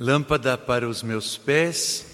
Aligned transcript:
Lâmpada 0.00 0.56
para 0.56 0.88
os 0.88 1.02
meus 1.02 1.36
pés 1.36 2.06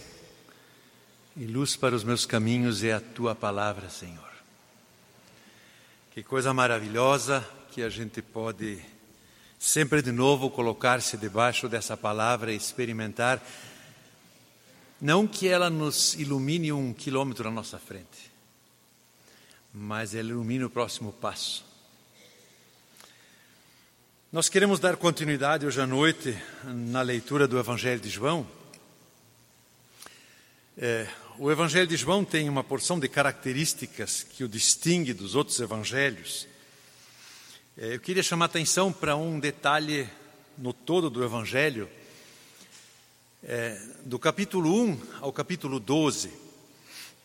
e 1.36 1.46
luz 1.46 1.76
para 1.76 1.94
os 1.94 2.02
meus 2.02 2.26
caminhos 2.26 2.82
é 2.82 2.92
a 2.92 3.00
tua 3.00 3.36
palavra, 3.36 3.88
Senhor. 3.88 4.32
Que 6.10 6.24
coisa 6.24 6.52
maravilhosa 6.52 7.48
que 7.70 7.80
a 7.80 7.88
gente 7.88 8.20
pode 8.20 8.82
sempre 9.60 10.02
de 10.02 10.10
novo 10.10 10.50
colocar-se 10.50 11.16
debaixo 11.16 11.68
dessa 11.68 11.96
palavra 11.96 12.52
e 12.52 12.56
experimentar. 12.56 13.40
Não 15.00 15.24
que 15.24 15.46
ela 15.46 15.70
nos 15.70 16.14
ilumine 16.14 16.72
um 16.72 16.92
quilômetro 16.92 17.46
à 17.46 17.50
nossa 17.52 17.78
frente, 17.78 18.32
mas 19.72 20.16
ela 20.16 20.30
ilumina 20.30 20.66
o 20.66 20.70
próximo 20.70 21.12
passo. 21.12 21.67
Nós 24.30 24.50
queremos 24.50 24.78
dar 24.78 24.94
continuidade 24.98 25.64
hoje 25.64 25.80
à 25.80 25.86
noite 25.86 26.36
na 26.62 27.00
leitura 27.00 27.48
do 27.48 27.58
Evangelho 27.58 27.98
de 27.98 28.10
João. 28.10 28.46
É, 30.76 31.08
o 31.38 31.50
Evangelho 31.50 31.86
de 31.86 31.96
João 31.96 32.22
tem 32.26 32.46
uma 32.46 32.62
porção 32.62 33.00
de 33.00 33.08
características 33.08 34.22
que 34.22 34.44
o 34.44 34.48
distingue 34.48 35.14
dos 35.14 35.34
outros 35.34 35.58
evangelhos. 35.60 36.46
É, 37.78 37.94
eu 37.94 38.00
queria 38.00 38.22
chamar 38.22 38.44
atenção 38.44 38.92
para 38.92 39.16
um 39.16 39.40
detalhe 39.40 40.06
no 40.58 40.74
todo 40.74 41.08
do 41.08 41.24
Evangelho, 41.24 41.88
é, 43.42 43.80
do 44.04 44.18
capítulo 44.18 44.78
1 44.78 45.00
ao 45.22 45.32
capítulo 45.32 45.80
12. 45.80 46.30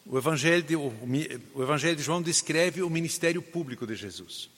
O 0.05 0.17
Evangelho, 0.17 0.63
de, 0.63 0.77
o, 0.77 0.93
o 1.53 1.61
Evangelho 1.61 1.97
de 1.97 2.03
João 2.03 2.21
descreve 2.21 2.81
o 2.81 2.89
ministério 2.89 3.41
público 3.41 3.85
de 3.85 3.93
Jesus. 3.93 4.52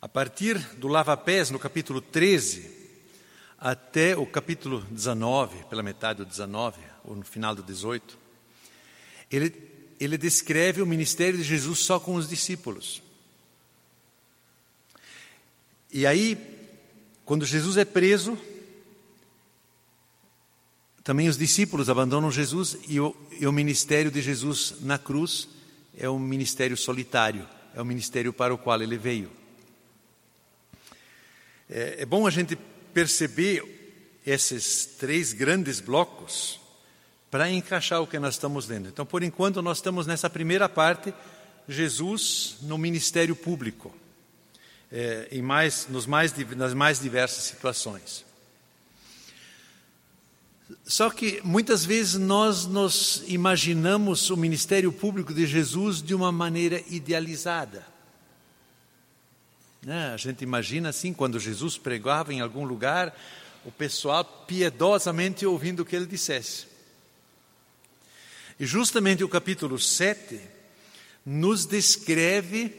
A 0.00 0.08
partir 0.08 0.56
do 0.76 0.86
lava-pés, 0.86 1.50
no 1.50 1.58
capítulo 1.58 2.00
13, 2.00 2.70
até 3.58 4.16
o 4.16 4.24
capítulo 4.24 4.80
19, 4.82 5.64
pela 5.64 5.82
metade 5.82 6.18
do 6.18 6.24
19, 6.24 6.80
ou 7.04 7.16
no 7.16 7.24
final 7.24 7.52
do 7.52 7.64
18, 7.64 8.16
ele, 9.28 9.52
ele 9.98 10.16
descreve 10.16 10.80
o 10.80 10.86
ministério 10.86 11.36
de 11.36 11.42
Jesus 11.42 11.80
só 11.80 11.98
com 11.98 12.14
os 12.14 12.28
discípulos. 12.28 13.02
E 15.92 16.06
aí, 16.06 16.38
quando 17.24 17.44
Jesus 17.44 17.76
é 17.76 17.84
preso, 17.84 18.38
também 21.02 21.28
os 21.28 21.36
discípulos 21.36 21.90
abandonam 21.90 22.30
Jesus 22.30 22.78
e 22.86 23.00
o, 23.00 23.16
e 23.32 23.48
o 23.48 23.52
ministério 23.52 24.12
de 24.12 24.22
Jesus 24.22 24.76
na 24.80 24.96
cruz 24.96 25.48
é 25.96 26.08
um 26.08 26.20
ministério 26.20 26.76
solitário, 26.76 27.48
é 27.74 27.82
o 27.82 27.84
ministério 27.84 28.32
para 28.32 28.54
o 28.54 28.58
qual 28.58 28.80
ele 28.80 28.96
veio. 28.96 29.28
É, 31.70 32.02
é 32.02 32.06
bom 32.06 32.26
a 32.26 32.30
gente 32.30 32.56
perceber 32.94 33.62
esses 34.26 34.86
três 34.98 35.32
grandes 35.32 35.80
blocos 35.80 36.60
para 37.30 37.50
encaixar 37.50 38.00
o 38.02 38.06
que 38.06 38.18
nós 38.18 38.34
estamos 38.34 38.66
lendo. 38.66 38.88
Então, 38.88 39.04
por 39.04 39.22
enquanto, 39.22 39.60
nós 39.60 39.78
estamos 39.78 40.06
nessa 40.06 40.30
primeira 40.30 40.68
parte, 40.68 41.12
Jesus 41.68 42.56
no 42.62 42.78
ministério 42.78 43.36
público, 43.36 43.94
é, 44.90 45.28
em 45.30 45.42
mais, 45.42 45.86
nos 45.88 46.06
mais, 46.06 46.32
nas 46.56 46.72
mais 46.72 47.00
diversas 47.00 47.44
situações. 47.44 48.24
Só 50.84 51.10
que 51.10 51.40
muitas 51.44 51.84
vezes 51.84 52.14
nós 52.14 52.66
nos 52.66 53.22
imaginamos 53.26 54.30
o 54.30 54.36
ministério 54.36 54.92
público 54.92 55.32
de 55.32 55.46
Jesus 55.46 56.02
de 56.02 56.14
uma 56.14 56.32
maneira 56.32 56.82
idealizada. 56.88 57.86
Né? 59.88 60.12
A 60.12 60.18
gente 60.18 60.42
imagina 60.42 60.90
assim, 60.90 61.14
quando 61.14 61.40
Jesus 61.40 61.78
pregava 61.78 62.30
em 62.30 62.42
algum 62.42 62.62
lugar, 62.62 63.18
o 63.64 63.72
pessoal 63.72 64.22
piedosamente 64.22 65.46
ouvindo 65.46 65.80
o 65.80 65.84
que 65.84 65.96
ele 65.96 66.04
dissesse. 66.04 66.66
E 68.60 68.66
justamente 68.66 69.24
o 69.24 69.28
capítulo 69.30 69.78
7 69.78 70.38
nos 71.24 71.64
descreve 71.64 72.74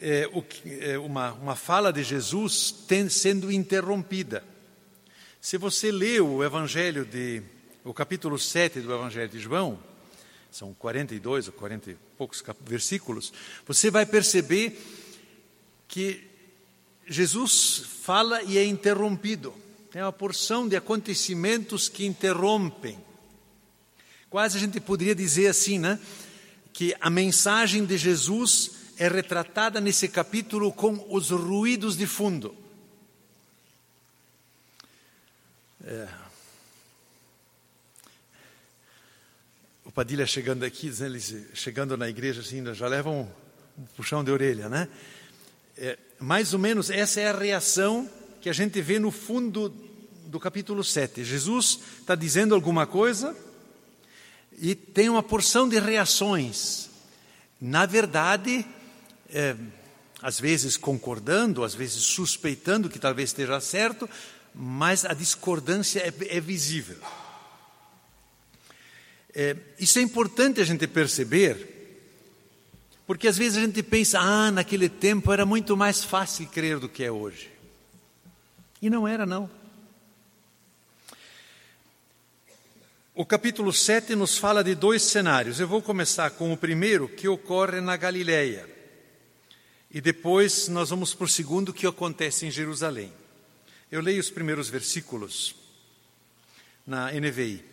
é, 0.00 0.28
o, 0.32 0.44
é, 0.80 0.98
uma, 0.98 1.34
uma 1.34 1.54
fala 1.54 1.92
de 1.92 2.02
Jesus 2.02 2.72
tem, 2.72 3.08
sendo 3.08 3.52
interrompida. 3.52 4.42
Se 5.40 5.56
você 5.56 5.92
lê 5.92 6.18
o 6.18 6.42
Evangelho 6.42 7.04
de, 7.04 7.44
o 7.84 7.94
capítulo 7.94 8.40
7 8.40 8.80
do 8.80 8.92
Evangelho 8.92 9.28
de 9.28 9.38
João, 9.38 9.78
são 10.50 10.74
42 10.74 11.46
ou 11.46 11.52
40 11.52 11.92
e 11.92 11.96
poucos 12.16 12.42
versículos, 12.66 13.32
você 13.64 13.88
vai 13.88 14.04
perceber 14.04 14.76
que 15.88 16.28
Jesus 17.08 17.82
fala 18.02 18.42
e 18.42 18.58
é 18.58 18.64
interrompido. 18.64 19.54
Tem 19.90 20.02
uma 20.02 20.12
porção 20.12 20.68
de 20.68 20.76
acontecimentos 20.76 21.88
que 21.88 22.04
interrompem. 22.04 22.98
Quase 24.28 24.58
a 24.58 24.60
gente 24.60 24.78
poderia 24.78 25.14
dizer 25.14 25.48
assim, 25.48 25.78
né? 25.78 25.98
Que 26.74 26.94
a 27.00 27.08
mensagem 27.08 27.86
de 27.86 27.96
Jesus 27.96 28.72
é 28.98 29.08
retratada 29.08 29.80
nesse 29.80 30.06
capítulo 30.08 30.70
com 30.70 31.06
os 31.08 31.30
ruídos 31.30 31.96
de 31.96 32.06
fundo. 32.06 32.54
É. 35.82 36.08
O 39.86 39.90
Padilha 39.90 40.26
chegando 40.26 40.64
aqui, 40.64 40.92
chegando 41.54 41.96
na 41.96 42.10
igreja 42.10 42.42
assim, 42.42 42.62
já 42.74 42.86
leva 42.86 43.08
um, 43.08 43.26
um 43.78 43.84
puxão 43.96 44.22
de 44.22 44.30
orelha, 44.30 44.68
né? 44.68 44.86
É, 45.80 45.96
mais 46.18 46.52
ou 46.52 46.58
menos 46.58 46.90
essa 46.90 47.20
é 47.20 47.28
a 47.28 47.38
reação 47.38 48.10
que 48.40 48.50
a 48.50 48.52
gente 48.52 48.80
vê 48.80 48.98
no 48.98 49.12
fundo 49.12 49.68
do 50.26 50.40
capítulo 50.40 50.82
7. 50.82 51.22
Jesus 51.22 51.78
está 52.00 52.16
dizendo 52.16 52.52
alguma 52.52 52.84
coisa 52.84 53.36
e 54.58 54.74
tem 54.74 55.08
uma 55.08 55.22
porção 55.22 55.68
de 55.68 55.78
reações. 55.78 56.90
Na 57.60 57.86
verdade, 57.86 58.66
é, 59.32 59.54
às 60.20 60.40
vezes 60.40 60.76
concordando, 60.76 61.62
às 61.62 61.76
vezes 61.76 62.02
suspeitando 62.02 62.88
que 62.88 62.98
talvez 62.98 63.30
esteja 63.30 63.60
certo, 63.60 64.10
mas 64.52 65.04
a 65.04 65.14
discordância 65.14 66.00
é, 66.00 66.36
é 66.36 66.40
visível. 66.40 66.98
É, 69.32 69.56
isso 69.78 70.00
é 70.00 70.02
importante 70.02 70.60
a 70.60 70.64
gente 70.64 70.88
perceber 70.88 71.77
porque 73.08 73.26
às 73.26 73.38
vezes 73.38 73.56
a 73.56 73.62
gente 73.62 73.82
pensa, 73.82 74.20
ah, 74.20 74.50
naquele 74.50 74.86
tempo 74.86 75.32
era 75.32 75.46
muito 75.46 75.74
mais 75.74 76.04
fácil 76.04 76.46
crer 76.46 76.78
do 76.78 76.90
que 76.90 77.02
é 77.02 77.10
hoje. 77.10 77.50
E 78.82 78.90
não 78.90 79.08
era, 79.08 79.24
não. 79.24 79.48
O 83.14 83.24
capítulo 83.24 83.72
7 83.72 84.14
nos 84.14 84.36
fala 84.36 84.62
de 84.62 84.74
dois 84.74 85.04
cenários. 85.04 85.58
Eu 85.58 85.66
vou 85.66 85.80
começar 85.80 86.28
com 86.32 86.52
o 86.52 86.56
primeiro, 86.56 87.08
que 87.08 87.26
ocorre 87.26 87.80
na 87.80 87.96
Galileia. 87.96 88.68
E 89.90 90.02
depois 90.02 90.68
nós 90.68 90.90
vamos 90.90 91.14
para 91.14 91.24
o 91.24 91.28
segundo, 91.28 91.72
que 91.72 91.86
acontece 91.86 92.44
em 92.44 92.50
Jerusalém. 92.50 93.10
Eu 93.90 94.02
leio 94.02 94.20
os 94.20 94.28
primeiros 94.28 94.68
versículos 94.68 95.54
na 96.86 97.10
NVI. 97.10 97.64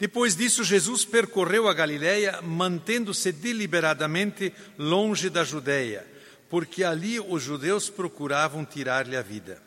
Depois 0.00 0.34
disso, 0.34 0.64
Jesus 0.64 1.04
percorreu 1.04 1.68
a 1.68 1.74
Galiléia, 1.74 2.40
mantendo-se 2.40 3.30
deliberadamente 3.30 4.50
longe 4.78 5.28
da 5.28 5.44
Judéia, 5.44 6.06
porque 6.48 6.82
ali 6.82 7.20
os 7.20 7.42
judeus 7.42 7.90
procuravam 7.90 8.64
tirar-lhe 8.64 9.14
a 9.14 9.20
vida. 9.20 9.62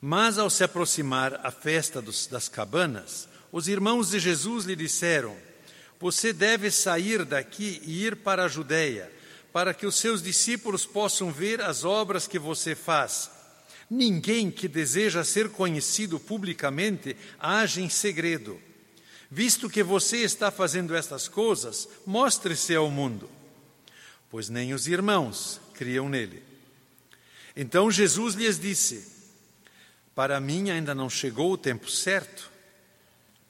Mas 0.00 0.38
ao 0.38 0.50
se 0.50 0.64
aproximar 0.64 1.40
a 1.46 1.52
festa 1.52 2.02
dos, 2.02 2.26
das 2.26 2.48
cabanas, 2.48 3.28
os 3.52 3.68
irmãos 3.68 4.10
de 4.10 4.18
Jesus 4.18 4.64
lhe 4.64 4.74
disseram: 4.74 5.36
Você 6.00 6.32
deve 6.32 6.68
sair 6.72 7.24
daqui 7.24 7.80
e 7.84 8.04
ir 8.04 8.16
para 8.16 8.46
a 8.46 8.48
Judéia, 8.48 9.08
para 9.52 9.72
que 9.72 9.86
os 9.86 9.94
seus 9.94 10.20
discípulos 10.20 10.84
possam 10.84 11.30
ver 11.30 11.60
as 11.60 11.84
obras 11.84 12.26
que 12.26 12.40
você 12.40 12.74
faz. 12.74 13.30
Ninguém 13.88 14.50
que 14.50 14.66
deseja 14.66 15.22
ser 15.22 15.50
conhecido 15.50 16.18
publicamente 16.18 17.16
age 17.38 17.80
em 17.80 17.88
segredo. 17.88 18.60
Visto 19.30 19.68
que 19.68 19.82
você 19.82 20.18
está 20.18 20.50
fazendo 20.50 20.94
estas 20.94 21.26
coisas, 21.26 21.88
mostre-se 22.06 22.74
ao 22.74 22.90
mundo, 22.90 23.28
pois 24.30 24.48
nem 24.48 24.72
os 24.72 24.86
irmãos 24.86 25.60
criam 25.74 26.08
nele. 26.08 26.42
Então 27.56 27.90
Jesus 27.90 28.34
lhes 28.34 28.58
disse: 28.58 29.06
Para 30.14 30.40
mim 30.40 30.70
ainda 30.70 30.94
não 30.94 31.10
chegou 31.10 31.52
o 31.52 31.58
tempo 31.58 31.90
certo. 31.90 32.50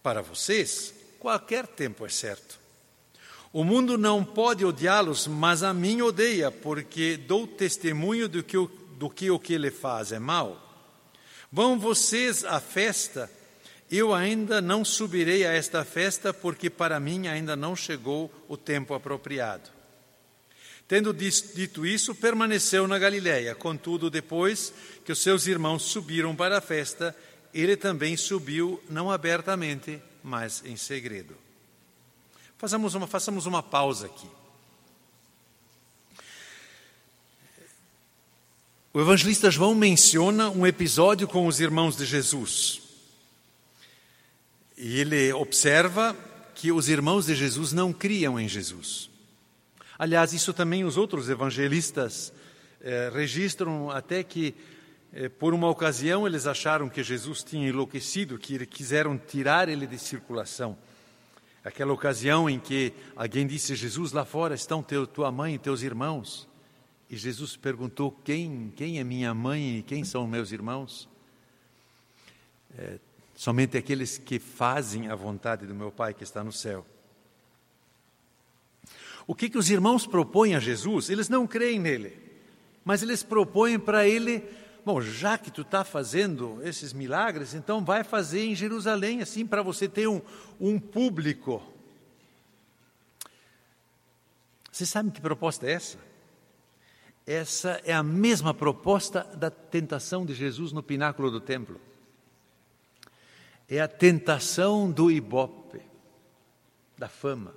Para 0.02 0.22
vocês, 0.22 0.94
qualquer 1.18 1.66
tempo 1.66 2.06
é 2.06 2.08
certo. 2.08 2.58
O 3.52 3.64
mundo 3.64 3.98
não 3.98 4.24
pode 4.24 4.64
odiá-los, 4.64 5.26
mas 5.26 5.62
a 5.62 5.72
mim 5.74 6.02
odeia, 6.02 6.50
porque 6.50 7.16
dou 7.16 7.46
testemunho 7.46 8.28
do 8.28 8.42
que, 8.42 8.56
o, 8.56 8.66
do 8.98 9.10
que 9.10 9.30
o 9.30 9.38
que 9.38 9.54
ele 9.54 9.70
faz 9.70 10.12
é 10.12 10.18
mal. 10.18 10.62
Vão 11.50 11.78
vocês 11.78 12.44
à 12.44 12.60
festa 12.60 13.30
eu 13.90 14.12
ainda 14.12 14.60
não 14.60 14.84
subirei 14.84 15.46
a 15.46 15.52
esta 15.52 15.84
festa, 15.84 16.34
porque 16.34 16.68
para 16.68 16.98
mim 16.98 17.28
ainda 17.28 17.54
não 17.54 17.76
chegou 17.76 18.32
o 18.48 18.56
tempo 18.56 18.94
apropriado. 18.94 19.70
Tendo 20.88 21.12
dito 21.12 21.84
isso, 21.84 22.14
permaneceu 22.14 22.86
na 22.86 22.98
Galiléia. 22.98 23.54
Contudo, 23.54 24.08
depois 24.08 24.72
que 25.04 25.12
os 25.12 25.20
seus 25.20 25.46
irmãos 25.46 25.82
subiram 25.82 26.34
para 26.34 26.58
a 26.58 26.60
festa, 26.60 27.14
ele 27.52 27.76
também 27.76 28.16
subiu, 28.16 28.82
não 28.88 29.10
abertamente, 29.10 30.00
mas 30.22 30.62
em 30.64 30.76
segredo. 30.76 31.36
Façamos 32.58 32.94
uma, 32.94 33.06
façamos 33.06 33.46
uma 33.46 33.62
pausa 33.62 34.06
aqui. 34.06 34.28
O 38.92 39.00
evangelista 39.00 39.50
João 39.50 39.74
menciona 39.74 40.48
um 40.50 40.66
episódio 40.66 41.28
com 41.28 41.46
os 41.46 41.60
irmãos 41.60 41.96
de 41.96 42.06
Jesus. 42.06 42.85
E 44.76 45.00
ele 45.00 45.32
observa 45.32 46.14
que 46.54 46.70
os 46.70 46.88
irmãos 46.88 47.26
de 47.26 47.34
Jesus 47.34 47.72
não 47.72 47.92
criam 47.92 48.38
em 48.38 48.48
Jesus. 48.48 49.10
Aliás, 49.98 50.32
isso 50.32 50.52
também 50.52 50.84
os 50.84 50.96
outros 50.96 51.30
evangelistas 51.30 52.32
eh, 52.82 53.10
registram 53.12 53.90
até 53.90 54.22
que, 54.22 54.54
eh, 55.12 55.28
por 55.28 55.54
uma 55.54 55.68
ocasião, 55.68 56.26
eles 56.26 56.46
acharam 56.46 56.88
que 56.88 57.02
Jesus 57.02 57.42
tinha 57.42 57.68
enlouquecido, 57.68 58.38
que 58.38 58.66
quiseram 58.66 59.16
tirar 59.16 59.68
ele 59.68 59.86
de 59.86 59.98
circulação. 59.98 60.76
Aquela 61.64 61.92
ocasião 61.92 62.48
em 62.48 62.60
que 62.60 62.92
alguém 63.16 63.46
disse: 63.46 63.74
Jesus, 63.74 64.12
lá 64.12 64.24
fora 64.24 64.54
estão 64.54 64.82
teu, 64.82 65.06
tua 65.06 65.32
mãe 65.32 65.54
e 65.54 65.58
teus 65.58 65.82
irmãos. 65.82 66.46
E 67.08 67.16
Jesus 67.16 67.56
perguntou: 67.56 68.10
quem, 68.24 68.72
quem 68.76 68.98
é 68.98 69.04
minha 69.04 69.32
mãe 69.32 69.78
e 69.78 69.82
quem 69.82 70.04
são 70.04 70.26
meus 70.26 70.52
irmãos? 70.52 71.08
É, 72.78 72.98
somente 73.36 73.76
aqueles 73.76 74.16
que 74.16 74.38
fazem 74.38 75.08
a 75.08 75.14
vontade 75.14 75.66
do 75.66 75.74
meu 75.74 75.92
Pai 75.92 76.14
que 76.14 76.24
está 76.24 76.42
no 76.42 76.50
céu. 76.50 76.84
O 79.26 79.34
que, 79.34 79.50
que 79.50 79.58
os 79.58 79.70
irmãos 79.70 80.06
propõem 80.06 80.54
a 80.54 80.60
Jesus? 80.60 81.10
Eles 81.10 81.28
não 81.28 81.46
creem 81.46 81.78
nele, 81.78 82.16
mas 82.82 83.02
eles 83.02 83.22
propõem 83.22 83.78
para 83.78 84.08
ele: 84.08 84.42
bom, 84.84 85.02
já 85.02 85.36
que 85.36 85.50
tu 85.50 85.60
está 85.60 85.84
fazendo 85.84 86.60
esses 86.62 86.92
milagres, 86.94 87.52
então 87.52 87.84
vai 87.84 88.02
fazer 88.02 88.44
em 88.44 88.54
Jerusalém, 88.54 89.20
assim, 89.20 89.46
para 89.46 89.62
você 89.62 89.86
ter 89.86 90.08
um, 90.08 90.22
um 90.58 90.80
público. 90.80 91.62
Você 94.72 94.86
sabe 94.86 95.10
que 95.10 95.20
proposta 95.20 95.66
é 95.66 95.72
essa? 95.72 95.98
Essa 97.26 97.80
é 97.84 97.92
a 97.92 98.02
mesma 98.02 98.54
proposta 98.54 99.24
da 99.36 99.50
tentação 99.50 100.24
de 100.24 100.32
Jesus 100.32 100.70
no 100.70 100.82
pináculo 100.82 101.30
do 101.30 101.40
templo. 101.40 101.80
É 103.68 103.80
a 103.80 103.88
tentação 103.88 104.90
do 104.90 105.10
ibope, 105.10 105.80
da 106.96 107.08
fama. 107.08 107.54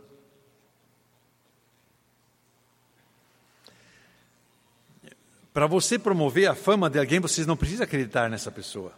Para 5.53 5.67
você 5.67 5.99
promover 5.99 6.49
a 6.49 6.55
fama 6.55 6.89
de 6.89 6.99
alguém, 6.99 7.19
você 7.19 7.45
não 7.45 7.57
precisa 7.57 7.83
acreditar 7.83 8.29
nessa 8.29 8.51
pessoa. 8.51 8.93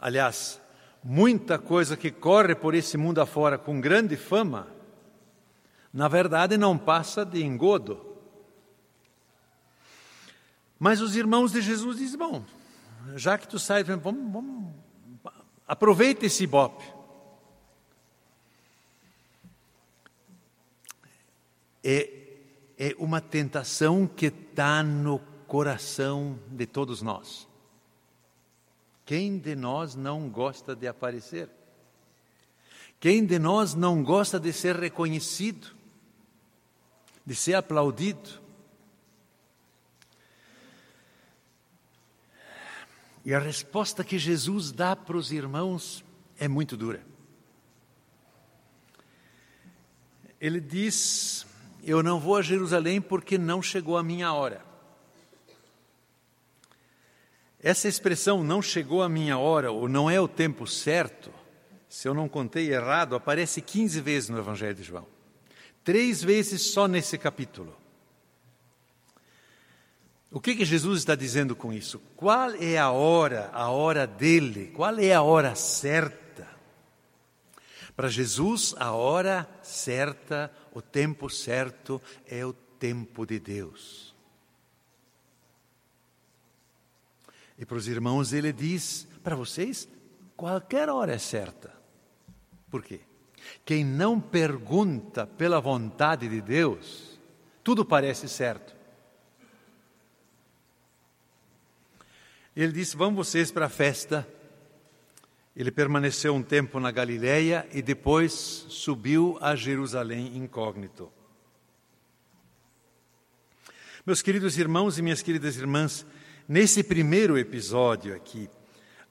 Aliás, 0.00 0.60
muita 1.02 1.58
coisa 1.58 1.96
que 1.96 2.10
corre 2.10 2.54
por 2.54 2.74
esse 2.74 2.96
mundo 2.96 3.20
afora 3.20 3.56
com 3.56 3.80
grande 3.80 4.16
fama 4.16 4.76
na 5.96 6.08
verdade 6.08 6.58
não 6.58 6.76
passa 6.76 7.24
de 7.24 7.42
engodo. 7.42 8.04
Mas 10.78 11.00
os 11.00 11.16
irmãos 11.16 11.52
de 11.52 11.62
Jesus 11.62 11.96
dizem: 11.96 12.18
bom, 12.18 12.44
já 13.14 13.38
que 13.38 13.46
tu 13.46 13.58
sai, 13.58 13.84
vamos, 13.84 14.32
vamos 14.32 14.74
aproveita 15.66 16.26
esse 16.26 16.46
bope. 16.46 16.84
É, 21.82 22.10
é 22.78 22.96
uma 22.98 23.20
tentação 23.20 24.06
que 24.06 24.26
está 24.26 24.82
no 24.82 25.20
coração 25.46 26.38
de 26.48 26.66
todos 26.66 27.00
nós. 27.02 27.46
Quem 29.04 29.38
de 29.38 29.54
nós 29.54 29.94
não 29.94 30.28
gosta 30.28 30.74
de 30.74 30.88
aparecer? 30.88 31.48
Quem 32.98 33.24
de 33.24 33.38
nós 33.38 33.74
não 33.74 34.02
gosta 34.02 34.40
de 34.40 34.52
ser 34.52 34.74
reconhecido? 34.74 35.76
de 37.26 37.34
ser 37.34 37.54
aplaudido. 37.54 38.45
E 43.26 43.34
a 43.34 43.40
resposta 43.40 44.04
que 44.04 44.20
Jesus 44.20 44.70
dá 44.70 44.94
para 44.94 45.16
os 45.16 45.32
irmãos 45.32 46.04
é 46.38 46.46
muito 46.46 46.76
dura. 46.76 47.04
Ele 50.40 50.60
diz: 50.60 51.44
Eu 51.82 52.04
não 52.04 52.20
vou 52.20 52.36
a 52.36 52.42
Jerusalém 52.42 53.00
porque 53.00 53.36
não 53.36 53.60
chegou 53.60 53.98
a 53.98 54.02
minha 54.04 54.32
hora. 54.32 54.64
Essa 57.58 57.88
expressão, 57.88 58.44
não 58.44 58.62
chegou 58.62 59.02
a 59.02 59.08
minha 59.08 59.36
hora, 59.36 59.72
ou 59.72 59.88
não 59.88 60.08
é 60.08 60.20
o 60.20 60.28
tempo 60.28 60.64
certo, 60.64 61.32
se 61.88 62.06
eu 62.06 62.14
não 62.14 62.28
contei 62.28 62.72
errado, 62.72 63.16
aparece 63.16 63.60
15 63.60 64.00
vezes 64.02 64.28
no 64.28 64.38
Evangelho 64.38 64.76
de 64.76 64.84
João. 64.84 65.06
Três 65.82 66.22
vezes 66.22 66.62
só 66.62 66.86
nesse 66.86 67.18
capítulo. 67.18 67.76
O 70.30 70.40
que, 70.40 70.56
que 70.56 70.64
Jesus 70.64 70.98
está 70.98 71.14
dizendo 71.14 71.54
com 71.54 71.72
isso? 71.72 72.00
Qual 72.16 72.50
é 72.52 72.76
a 72.76 72.90
hora, 72.90 73.50
a 73.52 73.70
hora 73.70 74.06
dele? 74.06 74.72
Qual 74.74 74.98
é 74.98 75.12
a 75.14 75.22
hora 75.22 75.54
certa? 75.54 76.48
Para 77.94 78.08
Jesus, 78.08 78.74
a 78.76 78.92
hora 78.92 79.48
certa, 79.62 80.52
o 80.74 80.82
tempo 80.82 81.30
certo 81.30 82.02
é 82.26 82.44
o 82.44 82.52
tempo 82.52 83.24
de 83.24 83.38
Deus. 83.38 84.14
E 87.58 87.64
para 87.64 87.78
os 87.78 87.88
irmãos 87.88 88.34
ele 88.34 88.52
diz: 88.52 89.08
para 89.22 89.34
vocês, 89.34 89.88
qualquer 90.36 90.90
hora 90.90 91.14
é 91.14 91.18
certa. 91.18 91.72
Por 92.70 92.82
quê? 92.82 93.00
Quem 93.64 93.84
não 93.84 94.20
pergunta 94.20 95.26
pela 95.26 95.60
vontade 95.60 96.28
de 96.28 96.42
Deus, 96.42 97.18
tudo 97.64 97.84
parece 97.84 98.28
certo. 98.28 98.75
Ele 102.56 102.72
disse: 102.72 102.96
Vão 102.96 103.14
vocês 103.14 103.52
para 103.52 103.66
a 103.66 103.68
festa. 103.68 104.26
Ele 105.54 105.70
permaneceu 105.70 106.34
um 106.34 106.42
tempo 106.42 106.80
na 106.80 106.90
Galiléia 106.90 107.68
e 107.72 107.82
depois 107.82 108.32
subiu 108.68 109.38
a 109.40 109.54
Jerusalém 109.54 110.36
incógnito. 110.36 111.12
Meus 114.04 114.22
queridos 114.22 114.56
irmãos 114.56 114.98
e 114.98 115.02
minhas 115.02 115.20
queridas 115.20 115.56
irmãs, 115.56 116.06
nesse 116.48 116.82
primeiro 116.82 117.36
episódio 117.36 118.14
aqui, 118.14 118.48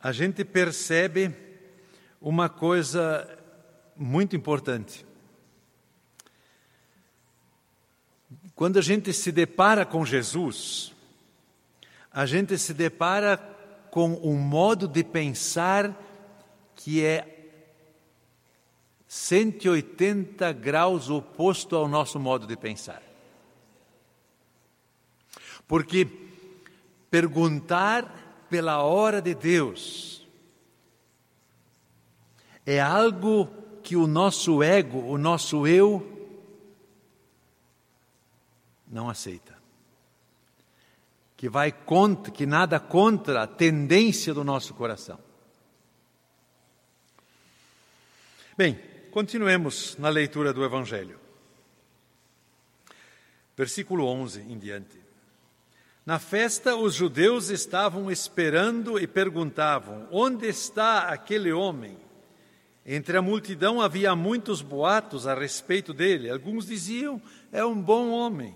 a 0.01 0.11
gente 0.11 0.45
percebe 0.45 1.33
uma 2.21 2.47
coisa 2.47 3.27
muito 3.95 4.35
importante. 4.35 5.05
Quando 8.55 8.79
a 8.79 8.81
gente 8.81 9.11
se 9.11 9.31
depara 9.31 9.85
com 9.85 10.05
Jesus, 10.05 10.94
a 12.15 12.25
gente 12.25 12.57
se 12.57 12.73
depara 12.73 13.35
com 13.91 14.13
um 14.23 14.37
modo 14.37 14.87
de 14.87 15.03
pensar 15.03 15.93
que 16.73 17.03
é 17.03 17.51
180 19.05 20.53
graus 20.53 21.09
oposto 21.09 21.75
ao 21.75 21.89
nosso 21.89 22.17
modo 22.17 22.47
de 22.47 22.55
pensar. 22.55 23.03
Porque 25.67 26.07
perguntar 27.11 28.45
pela 28.49 28.81
hora 28.81 29.21
de 29.21 29.35
Deus 29.35 30.25
é 32.65 32.79
algo 32.79 33.47
que 33.83 33.97
o 33.97 34.07
nosso 34.07 34.63
ego, 34.63 34.99
o 34.99 35.17
nosso 35.17 35.67
eu, 35.67 36.31
não 38.87 39.09
aceita. 39.09 39.54
Que 41.35 41.49
vai 41.49 41.71
contra, 41.71 42.31
que 42.31 42.45
nada 42.45 42.79
contra 42.79 43.43
a 43.43 43.47
tendência 43.47 44.33
do 44.33 44.43
nosso 44.43 44.73
coração. 44.73 45.19
Bem, 48.57 48.79
continuemos 49.11 49.97
na 49.97 50.07
leitura 50.07 50.53
do 50.53 50.63
Evangelho. 50.63 51.19
Versículo 53.55 54.05
11 54.05 54.41
em 54.41 54.57
diante. 54.57 55.05
Na 56.05 56.19
festa, 56.19 56.75
os 56.75 56.93
judeus 56.93 57.49
estavam 57.49 58.11
esperando 58.11 58.99
e 58.99 59.07
perguntavam: 59.07 60.07
Onde 60.11 60.47
está 60.47 61.09
aquele 61.09 61.51
homem? 61.51 61.97
Entre 62.85 63.17
a 63.17 63.21
multidão 63.21 63.81
havia 63.81 64.15
muitos 64.15 64.61
boatos 64.61 65.25
a 65.25 65.33
respeito 65.33 65.93
dele. 65.93 66.29
Alguns 66.29 66.67
diziam: 66.67 67.19
é 67.51 67.65
um 67.65 67.81
bom 67.81 68.11
homem. 68.11 68.55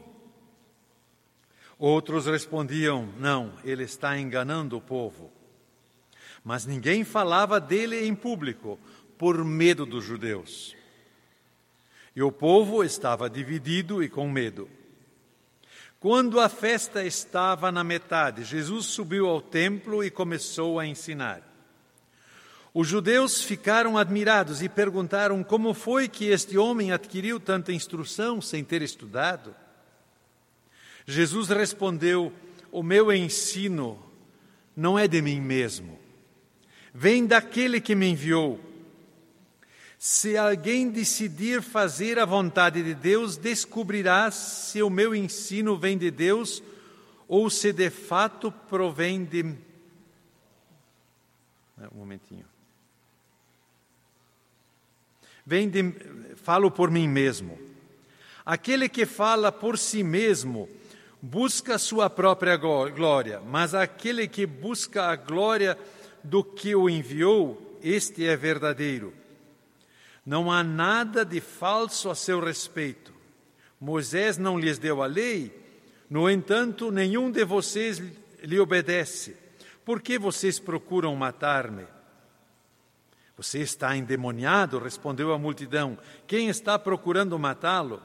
Outros 1.79 2.25
respondiam: 2.25 3.07
não, 3.17 3.53
ele 3.63 3.83
está 3.83 4.19
enganando 4.19 4.75
o 4.75 4.81
povo. 4.81 5.31
Mas 6.43 6.65
ninguém 6.65 7.05
falava 7.05 7.59
dele 7.59 8.05
em 8.05 8.13
público, 8.13 8.77
por 9.17 9.43
medo 9.45 9.85
dos 9.85 10.03
judeus. 10.03 10.75
E 12.13 12.21
o 12.21 12.31
povo 12.31 12.83
estava 12.83 13.29
dividido 13.29 14.03
e 14.03 14.09
com 14.09 14.29
medo. 14.29 14.69
Quando 16.01 16.39
a 16.39 16.49
festa 16.49 17.03
estava 17.03 17.71
na 17.71 17.83
metade, 17.83 18.43
Jesus 18.43 18.87
subiu 18.87 19.27
ao 19.27 19.41
templo 19.41 20.03
e 20.03 20.09
começou 20.09 20.79
a 20.79 20.85
ensinar. 20.85 21.41
Os 22.73 22.87
judeus 22.87 23.41
ficaram 23.41 23.97
admirados 23.97 24.61
e 24.61 24.69
perguntaram 24.69 25.43
como 25.43 25.73
foi 25.73 26.07
que 26.07 26.25
este 26.25 26.57
homem 26.57 26.91
adquiriu 26.91 27.39
tanta 27.39 27.73
instrução 27.73 28.41
sem 28.41 28.63
ter 28.63 28.81
estudado. 28.81 29.55
Jesus 31.09 31.49
respondeu: 31.49 32.31
O 32.71 32.83
meu 32.83 33.11
ensino 33.11 33.99
não 34.75 34.97
é 34.97 35.07
de 35.07 35.19
mim 35.23 35.41
mesmo, 35.41 35.97
vem 36.93 37.25
daquele 37.25 37.81
que 37.81 37.95
me 37.95 38.09
enviou. 38.09 38.59
Se 39.97 40.37
alguém 40.37 40.89
decidir 40.89 41.63
fazer 41.63 42.19
a 42.19 42.25
vontade 42.25 42.83
de 42.83 42.93
Deus, 42.93 43.35
descobrirá 43.37 44.29
se 44.29 44.83
o 44.83 44.89
meu 44.89 45.15
ensino 45.15 45.75
vem 45.75 45.97
de 45.97 46.11
Deus 46.11 46.61
ou 47.27 47.49
se 47.49 47.73
de 47.73 47.89
fato 47.89 48.51
provém 48.51 49.25
de. 49.25 49.43
Um 51.91 51.97
momentinho. 51.97 52.45
Vem 55.43 55.67
de. 55.67 55.91
Falo 56.35 56.69
por 56.69 56.91
mim 56.91 57.07
mesmo. 57.07 57.57
Aquele 58.45 58.87
que 58.87 59.07
fala 59.07 59.51
por 59.51 59.77
si 59.77 60.03
mesmo 60.03 60.69
busca 61.21 61.77
sua 61.77 62.09
própria 62.09 62.55
glória, 62.55 63.41
mas 63.41 63.73
aquele 63.73 64.27
que 64.27 64.45
busca 64.45 65.05
a 65.05 65.15
glória 65.15 65.77
do 66.23 66.43
que 66.43 66.75
o 66.75 66.89
enviou, 66.89 67.77
este 67.81 68.27
é 68.27 68.35
verdadeiro 68.35 69.19
não 70.29 70.51
há 70.51 70.63
nada 70.63 71.25
de 71.25 71.41
falso 71.41 72.07
a 72.07 72.13
seu 72.13 72.39
respeito. 72.39 73.11
Moisés 73.81 74.37
não 74.37 74.59
lhes 74.59 74.77
deu 74.77 75.01
a 75.01 75.07
lei, 75.07 75.51
no 76.07 76.29
entanto, 76.29 76.91
nenhum 76.91 77.31
de 77.31 77.43
vocês 77.43 77.99
lhe 78.43 78.59
obedece. 78.59 79.35
Por 79.83 79.99
que 79.99 80.19
vocês 80.19 80.59
procuram 80.59 81.15
matar-me? 81.15 81.87
Você 83.35 83.57
está 83.57 83.97
endemoniado, 83.97 84.77
respondeu 84.77 85.33
a 85.33 85.39
multidão. 85.39 85.97
Quem 86.27 86.47
está 86.47 86.77
procurando 86.77 87.39
matá-lo? 87.39 87.99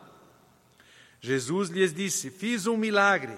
Jesus 1.24 1.70
lhes 1.70 1.94
disse: 1.94 2.28
Fiz 2.28 2.66
um 2.66 2.76
milagre 2.76 3.32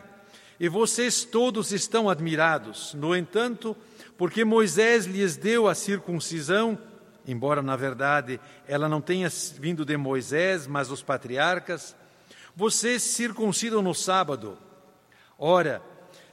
e 0.58 0.68
vocês 0.68 1.24
todos 1.24 1.70
estão 1.70 2.10
admirados. 2.10 2.92
No 2.94 3.14
entanto, 3.14 3.76
porque 4.18 4.44
Moisés 4.44 5.04
lhes 5.04 5.36
deu 5.36 5.68
a 5.68 5.74
circuncisão, 5.74 6.76
embora 7.24 7.62
na 7.62 7.76
verdade 7.76 8.40
ela 8.66 8.88
não 8.88 9.00
tenha 9.00 9.28
vindo 9.60 9.84
de 9.84 9.96
Moisés, 9.96 10.66
mas 10.66 10.88
dos 10.88 11.00
patriarcas, 11.00 11.94
vocês 12.56 13.04
circuncidam 13.04 13.80
no 13.80 13.94
sábado. 13.94 14.58
Ora, 15.38 15.80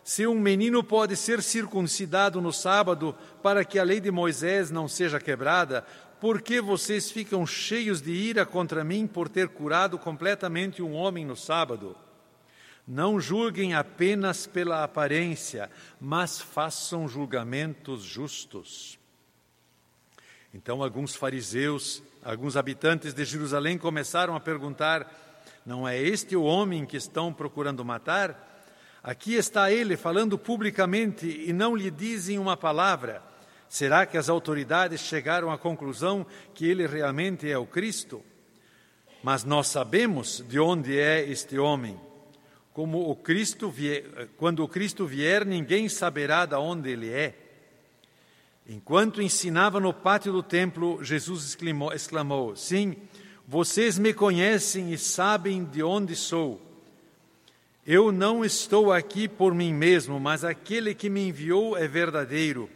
se 0.04 0.26
um 0.26 0.40
menino 0.40 0.84
pode 0.84 1.16
ser 1.16 1.44
circuncidado 1.44 2.42
no 2.42 2.52
sábado 2.52 3.16
para 3.44 3.64
que 3.64 3.78
a 3.78 3.84
lei 3.84 4.00
de 4.00 4.10
Moisés 4.10 4.72
não 4.72 4.88
seja 4.88 5.20
quebrada, 5.20 5.86
por 6.24 6.42
que 6.42 6.62
vocês 6.62 7.12
ficam 7.12 7.46
cheios 7.46 8.02
de 8.02 8.14
ira 8.14 8.46
contra 8.46 8.82
mim 8.82 9.06
por 9.06 9.28
ter 9.28 9.50
curado 9.50 10.00
completamente 10.00 10.82
um 10.82 10.94
homem 10.94 11.26
no 11.26 11.36
sábado? 11.36 11.98
Não 12.88 13.20
julguem 13.20 13.74
apenas 13.74 14.48
pela 14.48 14.86
aparência, 14.86 15.70
mas 16.00 16.40
façam 16.40 17.10
julgamentos 17.10 18.04
justos. 18.04 18.98
Então, 20.54 20.82
alguns 20.82 21.14
fariseus, 21.14 22.02
alguns 22.24 22.56
habitantes 22.56 23.14
de 23.14 23.26
Jerusalém 23.26 23.78
começaram 23.78 24.34
a 24.34 24.40
perguntar: 24.40 25.06
Não 25.66 25.86
é 25.86 26.02
este 26.02 26.38
o 26.38 26.44
homem 26.44 26.86
que 26.86 26.96
estão 26.96 27.34
procurando 27.34 27.84
matar? 27.84 28.64
Aqui 29.04 29.34
está 29.34 29.74
ele 29.74 29.98
falando 29.98 30.38
publicamente 30.38 31.28
e 31.28 31.52
não 31.52 31.76
lhe 31.76 31.92
dizem 31.92 32.40
uma 32.40 32.56
palavra. 32.56 33.33
Será 33.74 34.06
que 34.06 34.20
as 34.20 34.30
autoridades 34.30 35.02
chegaram 35.02 35.50
à 35.52 35.58
conclusão 35.58 36.28
que 36.54 36.64
ele 36.68 36.86
realmente 36.86 37.50
é 37.50 37.58
o 37.58 37.66
Cristo? 37.66 38.22
Mas 39.24 39.44
nós 39.44 39.66
sabemos 39.66 40.46
de 40.48 40.60
onde 40.60 41.00
é 41.00 41.28
este 41.28 41.58
homem. 41.58 42.00
Como 42.72 43.10
o 43.10 43.16
Cristo 43.16 43.72
vier, 43.72 44.30
quando 44.38 44.64
o 44.64 44.68
Cristo 44.68 45.08
vier, 45.08 45.44
ninguém 45.44 45.90
saberá 45.90 46.46
de 46.46 46.54
onde 46.54 46.92
ele 46.92 47.10
é. 47.10 47.34
Enquanto 48.70 49.24
ensinava 49.24 49.80
no 49.80 49.92
pátio 49.92 50.32
do 50.32 50.44
templo, 50.44 51.04
Jesus 51.04 51.44
exclamou, 51.44 51.92
exclamou: 51.92 52.56
Sim, 52.56 52.96
vocês 53.48 53.98
me 53.98 54.14
conhecem 54.14 54.94
e 54.94 55.00
sabem 55.00 55.66
de 55.66 55.82
onde 55.82 56.16
sou. 56.16 56.62
Eu 57.84 58.12
não 58.12 58.46
estou 58.46 58.94
aqui 58.94 59.28
por 59.28 59.56
mim 59.56 59.74
mesmo, 59.74 60.20
mas 60.20 60.44
aquele 60.44 60.94
que 60.94 61.10
me 61.10 61.28
enviou 61.30 61.76
é 61.76 61.88
verdadeiro. 61.88 62.70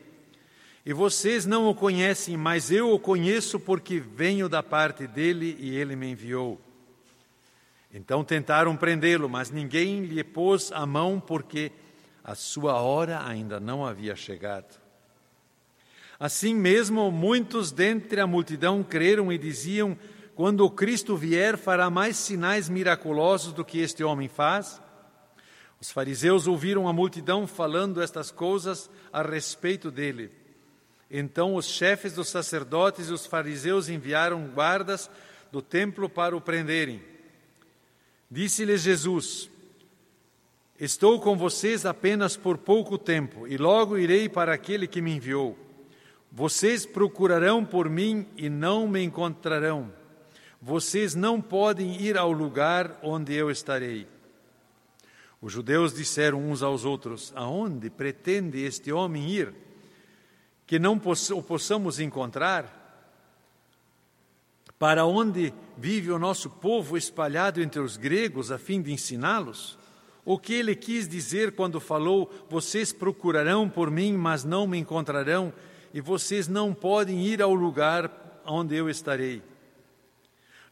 E 0.88 0.94
vocês 0.94 1.46
não 1.46 1.68
o 1.68 1.76
conhecem, 1.76 2.38
mas 2.38 2.72
eu 2.72 2.94
o 2.94 2.98
conheço 2.98 3.60
porque 3.60 4.00
venho 4.00 4.48
da 4.48 4.64
parte 4.64 5.06
dele 5.06 5.58
e 5.60 5.76
ele 5.76 5.98
me 5.98 6.10
enviou. 6.10 6.62
Então 7.94 8.24
tentaram 8.24 8.74
prendê-lo, 8.78 9.28
mas 9.28 9.52
ninguém 9.52 10.06
lhe 10.06 10.24
pôs 10.24 10.72
a 10.72 10.86
mão 10.86 11.20
porque 11.20 11.74
a 12.24 12.36
sua 12.36 12.82
hora 12.82 13.22
ainda 13.28 13.60
não 13.60 13.86
havia 13.86 14.16
chegado. 14.16 14.80
Assim 16.18 16.56
mesmo, 16.56 17.12
muitos 17.12 17.70
dentre 17.70 18.22
a 18.22 18.26
multidão 18.26 18.82
creram 18.82 19.30
e 19.30 19.38
diziam: 19.38 19.98
Quando 20.36 20.62
o 20.62 20.72
Cristo 20.72 21.18
vier, 21.18 21.58
fará 21.58 21.90
mais 21.90 22.16
sinais 22.16 22.70
miraculosos 22.70 23.52
do 23.52 23.66
que 23.66 23.80
este 23.80 24.06
homem 24.06 24.30
faz? 24.30 24.82
Os 25.82 25.92
fariseus 25.92 26.48
ouviram 26.48 26.88
a 26.88 26.94
multidão 26.94 27.46
falando 27.46 28.02
estas 28.02 28.32
coisas 28.32 28.90
a 29.12 29.22
respeito 29.22 29.92
dele. 29.92 30.37
Então 31.10 31.56
os 31.56 31.66
chefes 31.66 32.14
dos 32.14 32.30
sacerdotes 32.30 33.08
e 33.08 33.14
os 33.14 33.26
fariseus 33.26 33.88
enviaram 33.88 34.48
guardas 34.48 35.10
do 35.52 35.62
templo 35.62 36.10
para 36.10 36.36
o 36.36 36.42
prenderem. 36.42 37.02
Disse-lhes 38.30 38.82
Jesus: 38.82 39.50
Estou 40.80 41.20
com 41.20 41.38
vocês 41.38 41.86
apenas 41.86 42.36
por 42.36 42.58
pouco 42.58 42.98
tempo, 42.98 43.48
e 43.48 43.58
logo 43.58 43.98
irei 43.98 44.28
para 44.28 44.54
aquele 44.54 44.86
que 44.86 45.02
me 45.02 45.16
enviou. 45.16 45.58
Vocês 46.32 46.86
procurarão 46.86 47.66
por 47.66 47.90
mim 47.90 48.28
e 48.36 48.50
não 48.50 48.88
me 48.88 49.02
encontrarão. 49.02 49.92
Vocês 50.62 51.16
não 51.16 51.42
podem 51.42 52.02
ir 52.02 52.18
ao 52.18 52.32
lugar 52.32 53.00
onde 53.02 53.34
eu 53.34 53.50
estarei. 53.50 54.08
Os 55.42 55.54
judeus 55.54 55.94
disseram 55.94 56.50
uns 56.50 56.62
aos 56.62 56.84
outros: 56.84 57.32
Aonde 57.36 57.90
pretende 57.90 58.62
este 58.62 58.92
homem 58.92 59.30
ir? 59.30 59.54
Que 60.68 60.78
não 60.78 61.02
o 61.32 61.42
possamos 61.42 62.00
encontrar? 62.00 62.86
Para 64.78 65.06
onde 65.06 65.52
vive 65.76 66.12
o 66.12 66.20
nosso 66.20 66.48
povo 66.52 66.96
espalhado 66.96 67.60
entre 67.60 67.80
os 67.80 67.98
gregos 67.98 68.52
a 68.52 68.60
fim 68.60 68.80
de 68.80 68.94
ensiná-los? 68.94 69.80
O 70.24 70.38
que 70.38 70.54
ele 70.54 70.76
quis 70.76 71.08
dizer 71.08 71.56
quando 71.56 71.80
falou: 71.80 72.32
Vocês 72.48 72.94
procurarão 72.94 73.68
por 73.68 73.90
mim, 73.90 74.14
mas 74.14 74.44
não 74.44 74.68
me 74.68 74.78
encontrarão? 74.78 75.52
e 75.94 76.02
vocês 76.02 76.48
não 76.48 76.74
podem 76.74 77.26
ir 77.26 77.42
ao 77.42 77.54
lugar 77.54 78.42
onde 78.46 78.76
eu 78.76 78.90
estarei. 78.90 79.42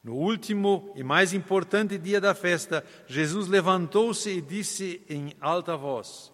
No 0.03 0.13
último 0.13 0.93
e 0.95 1.03
mais 1.03 1.33
importante 1.33 1.97
dia 1.97 2.21
da 2.21 2.35
festa, 2.35 2.85
Jesus 3.07 3.47
levantou-se 3.47 4.29
e 4.29 4.39
disse 4.39 5.01
em 5.09 5.33
alta 5.41 5.75
voz: 5.75 6.31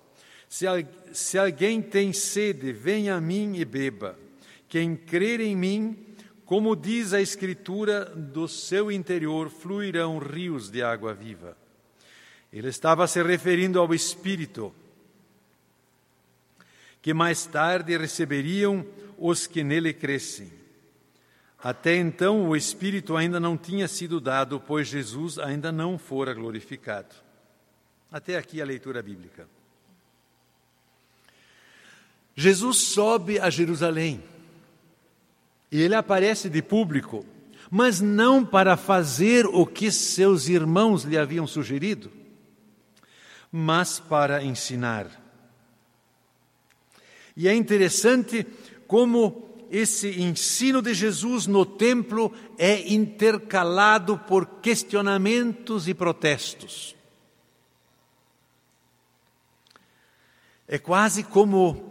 se, 0.52 0.66
se 1.14 1.38
alguém 1.38 1.82
tem 1.82 2.12
sede, 2.12 2.74
venha 2.74 3.16
a 3.16 3.22
mim 3.22 3.56
e 3.56 3.64
beba. 3.64 4.20
Quem 4.68 4.98
crer 4.98 5.40
em 5.40 5.56
mim, 5.56 5.98
como 6.44 6.76
diz 6.76 7.14
a 7.14 7.22
Escritura, 7.22 8.04
do 8.04 8.50
seu 8.50 8.92
interior 8.92 9.50
fluirão 9.50 10.18
rios 10.18 10.70
de 10.70 10.84
água 10.84 11.14
viva. 11.14 11.58
Ele 12.52 12.68
estava 12.68 13.08
se 13.08 13.24
referindo 13.24 13.80
ao 13.80 13.94
Espírito 13.94 14.76
que 17.02 17.14
mais 17.14 17.46
tarde 17.46 17.98
receberiam 17.98 18.86
os 19.18 19.48
que 19.48 19.64
nele 19.64 19.94
crescem. 19.94 20.52
Até 21.60 21.96
então 21.96 22.50
o 22.50 22.58
Espírito 22.58 23.16
ainda 23.16 23.40
não 23.40 23.56
tinha 23.56 23.88
sido 23.88 24.20
dado, 24.20 24.60
pois 24.60 24.90
Jesus 24.90 25.40
ainda 25.40 25.72
não 25.72 25.98
fora 25.98 26.34
glorificado. 26.34 27.16
Até 28.12 28.36
aqui 28.36 28.62
a 28.62 28.66
leitura 28.66 29.02
bíblica. 29.02 29.48
Jesus 32.36 32.78
sobe 32.78 33.40
a 33.40 33.50
Jerusalém 33.50 34.24
e 35.72 35.82
ele 35.82 35.96
aparece 35.96 36.50
de 36.50 36.62
público, 36.62 37.26
mas 37.70 38.02
não 38.02 38.46
para 38.46 38.76
fazer 38.76 39.46
o 39.46 39.66
que 39.66 39.92
seus 39.92 40.50
irmãos 40.50 41.04
lhe 41.04 41.18
haviam 41.18 41.48
sugerido, 41.48 42.12
mas 43.52 44.00
para 44.00 44.44
ensinar. 44.44 45.22
E 47.36 47.48
é 47.48 47.56
interessante 47.56 48.46
como 48.86 49.50
esse 49.72 50.22
ensino 50.22 50.82
de 50.82 50.94
Jesus 50.94 51.48
no 51.48 51.66
templo 51.66 52.34
é 52.58 52.94
intercalado 52.94 54.18
por 54.18 54.46
questionamentos 54.60 55.88
e 55.88 55.94
protestos. 55.94 56.94
É 60.68 60.78
quase 60.78 61.24
como 61.24 61.91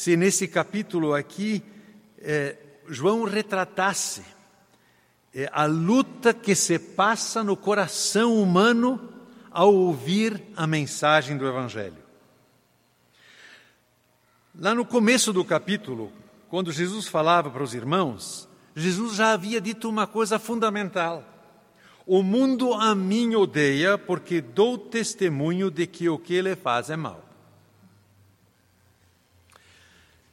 se 0.00 0.16
nesse 0.16 0.48
capítulo 0.48 1.12
aqui 1.12 1.62
é, 2.16 2.56
João 2.88 3.24
retratasse 3.24 4.22
é, 5.34 5.46
a 5.52 5.66
luta 5.66 6.32
que 6.32 6.54
se 6.54 6.78
passa 6.78 7.44
no 7.44 7.54
coração 7.54 8.40
humano 8.40 8.98
ao 9.50 9.74
ouvir 9.74 10.42
a 10.56 10.66
mensagem 10.66 11.36
do 11.36 11.46
Evangelho. 11.46 12.02
Lá 14.58 14.74
no 14.74 14.86
começo 14.86 15.34
do 15.34 15.44
capítulo, 15.44 16.10
quando 16.48 16.72
Jesus 16.72 17.06
falava 17.06 17.50
para 17.50 17.62
os 17.62 17.74
irmãos, 17.74 18.48
Jesus 18.74 19.16
já 19.16 19.32
havia 19.32 19.60
dito 19.60 19.86
uma 19.86 20.06
coisa 20.06 20.38
fundamental. 20.38 21.22
O 22.06 22.22
mundo 22.22 22.72
a 22.72 22.94
mim 22.94 23.34
odeia 23.34 23.98
porque 23.98 24.40
dou 24.40 24.78
testemunho 24.78 25.70
de 25.70 25.86
que 25.86 26.08
o 26.08 26.18
que 26.18 26.32
ele 26.32 26.56
faz 26.56 26.88
é 26.88 26.96
mal. 26.96 27.29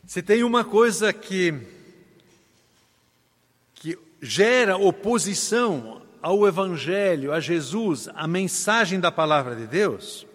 Se 0.08 0.24
tem 0.24 0.42
uma 0.42 0.64
coisa 0.64 1.12
que, 1.12 1.54
que 3.76 4.00
gera 4.22 4.78
oposição 4.78 6.02
ao 6.22 6.48
Evangelho, 6.48 7.34
a 7.34 7.42
Jesus, 7.42 8.08
a 8.16 8.26
mensagem 8.26 9.02
da 9.02 9.12
palavra 9.12 9.54
de 9.54 9.68
Deus, 9.68 10.26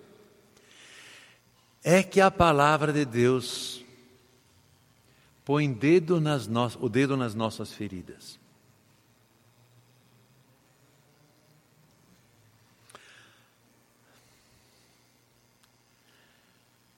é 1.82 2.02
que 2.02 2.20
a 2.20 2.30
palavra 2.30 2.92
de 2.92 3.06
Deus 3.06 3.82
põe 5.42 5.72
dedo 5.72 6.20
nas 6.20 6.46
no... 6.46 6.70
o 6.78 6.88
dedo 6.90 7.16
nas 7.16 7.34
nossas 7.34 7.72
feridas. 7.72 8.38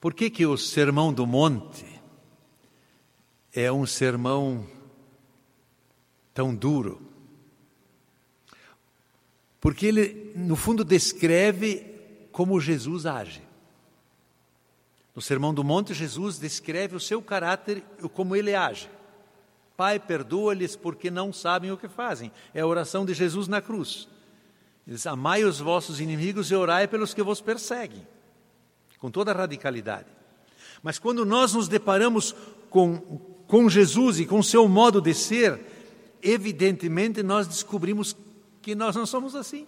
Por 0.01 0.13
que, 0.13 0.29
que 0.29 0.45
o 0.45 0.57
Sermão 0.57 1.13
do 1.13 1.25
Monte 1.25 1.94
é 3.55 3.71
um 3.71 3.85
sermão 3.85 4.67
tão 6.33 6.53
duro? 6.53 7.01
Porque 9.59 9.87
ele, 9.87 10.33
no 10.35 10.55
fundo, 10.55 10.83
descreve 10.83 11.95
como 12.31 12.61
Jesus 12.61 13.05
age. 13.05 13.41
No 15.15 15.21
Sermão 15.21 15.53
do 15.53 15.63
Monte, 15.63 15.93
Jesus 15.93 16.37
descreve 16.37 16.95
o 16.95 16.99
seu 16.99 17.21
caráter 17.21 17.81
e 18.03 18.09
como 18.09 18.35
ele 18.35 18.53
age. 18.53 18.89
Pai, 19.77 19.97
perdoa-lhes 19.97 20.75
porque 20.75 21.09
não 21.09 21.31
sabem 21.31 21.71
o 21.71 21.77
que 21.77 21.87
fazem. 21.87 22.31
É 22.53 22.59
a 22.61 22.67
oração 22.67 23.05
de 23.05 23.13
Jesus 23.13 23.47
na 23.47 23.61
cruz. 23.61 24.07
Ele 24.85 24.95
diz: 24.95 25.07
Amai 25.07 25.43
os 25.45 25.59
vossos 25.59 26.01
inimigos 26.01 26.51
e 26.51 26.55
orai 26.55 26.87
pelos 26.87 27.13
que 27.13 27.23
vos 27.23 27.39
perseguem. 27.39 28.05
Com 28.99 29.09
toda 29.09 29.33
radicalidade. 29.33 30.07
Mas 30.83 30.99
quando 30.99 31.25
nós 31.25 31.53
nos 31.53 31.67
deparamos 31.67 32.35
com, 32.69 32.97
com 33.55 33.69
Jesus 33.69 34.19
e 34.19 34.25
com 34.25 34.43
seu 34.43 34.67
modo 34.67 34.99
de 34.99 35.13
ser, 35.13 35.57
evidentemente 36.21 37.23
nós 37.23 37.47
descobrimos 37.47 38.13
que 38.61 38.75
nós 38.75 38.97
não 38.97 39.05
somos 39.05 39.33
assim. 39.33 39.65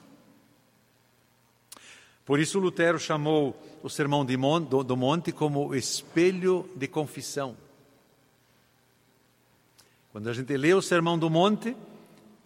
Por 2.25 2.37
isso 2.37 2.59
Lutero 2.59 2.99
chamou 2.99 3.57
o 3.81 3.89
Sermão 3.89 4.25
do 4.25 4.97
Monte 4.97 5.31
como 5.31 5.73
espelho 5.73 6.69
de 6.75 6.89
confissão. 6.89 7.55
Quando 10.11 10.27
a 10.27 10.33
gente 10.33 10.57
lê 10.57 10.73
o 10.73 10.81
Sermão 10.81 11.17
do 11.17 11.29
Monte, 11.29 11.73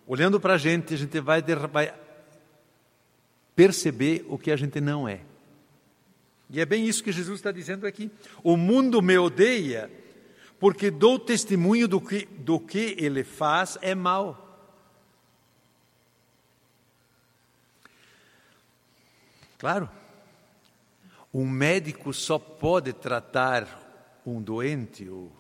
olhando 0.06 0.40
para 0.40 0.54
a 0.54 0.58
gente, 0.60 0.94
a 0.94 0.98
gente 0.98 1.20
vai, 1.20 1.42
vai 1.42 1.92
perceber 3.56 4.24
o 4.30 4.38
que 4.38 4.52
a 4.52 4.56
gente 4.56 4.80
não 4.80 5.10
é. 5.10 5.22
E 6.52 6.62
é 6.62 6.68
bem 6.68 6.86
isso 6.86 7.04
que 7.04 7.12
Jesus 7.12 7.40
está 7.40 7.52
dizendo 7.52 7.88
aqui. 7.88 8.12
O 8.44 8.56
mundo 8.56 9.02
me 9.02 9.18
odeia 9.18 9.90
porque 10.62 10.92
dou 10.92 11.18
testemunho 11.18 11.88
do 11.88 12.00
que, 12.00 12.28
do 12.28 12.60
que 12.60 12.96
ele 13.00 13.24
faz 13.24 13.80
é 13.82 13.96
mal. 13.96 14.48
Claro, 19.58 19.90
um 21.34 21.50
médico 21.50 22.14
só 22.14 22.38
pode 22.38 22.94
tratar 22.94 24.22
um 24.24 24.40
doente 24.40 25.10
ou 25.10 25.32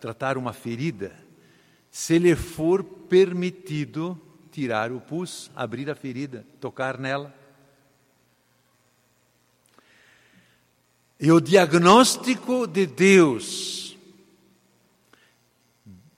tratar 0.00 0.38
uma 0.38 0.54
ferida 0.54 1.14
se 1.90 2.18
lhe 2.18 2.34
for 2.34 2.82
permitido 2.82 4.18
tirar 4.50 4.90
o 4.90 5.02
pus, 5.02 5.50
abrir 5.54 5.90
a 5.90 5.94
ferida, 5.94 6.46
tocar 6.58 6.98
nela. 6.98 7.34
E 11.20 11.30
o 11.30 11.40
diagnóstico 11.40 12.66
de 12.66 12.84
Deus, 12.84 13.91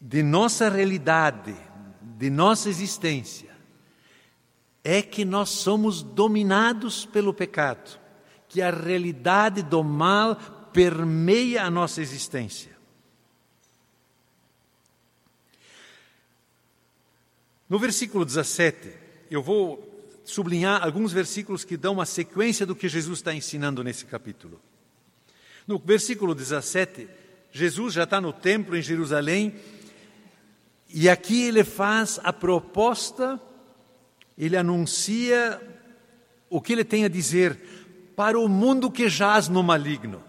de 0.06 0.22
nossa 0.22 0.68
realidade, 0.68 1.56
de 2.02 2.28
nossa 2.28 2.68
existência, 2.68 3.48
é 4.84 5.00
que 5.00 5.24
nós 5.24 5.48
somos 5.48 6.02
dominados 6.02 7.06
pelo 7.06 7.32
pecado, 7.32 7.98
que 8.46 8.60
a 8.60 8.70
realidade 8.70 9.62
do 9.62 9.82
mal 9.82 10.36
permeia 10.74 11.64
a 11.64 11.70
nossa 11.70 12.02
existência. 12.02 12.76
No 17.66 17.78
versículo 17.78 18.26
17, 18.26 18.92
eu 19.30 19.42
vou 19.42 20.12
sublinhar 20.22 20.84
alguns 20.84 21.14
versículos 21.14 21.64
que 21.64 21.78
dão 21.78 21.94
uma 21.94 22.04
sequência 22.04 22.66
do 22.66 22.76
que 22.76 22.90
Jesus 22.90 23.20
está 23.20 23.34
ensinando 23.34 23.82
nesse 23.82 24.04
capítulo. 24.04 24.60
No 25.66 25.78
versículo 25.78 26.34
17, 26.34 27.08
Jesus 27.50 27.94
já 27.94 28.04
está 28.04 28.20
no 28.20 28.34
templo 28.34 28.76
em 28.76 28.82
Jerusalém 28.82 29.54
e 30.94 31.10
aqui 31.10 31.42
ele 31.42 31.64
faz 31.64 32.18
a 32.24 32.32
proposta 32.32 33.38
ele 34.36 34.56
anuncia 34.56 35.60
o 36.50 36.60
que 36.60 36.72
ele 36.72 36.84
tem 36.84 37.04
a 37.04 37.08
dizer 37.08 37.58
para 38.16 38.38
o 38.38 38.48
mundo 38.48 38.90
que 38.90 39.08
jaz 39.08 39.48
no 39.48 39.62
maligno, 39.62 40.22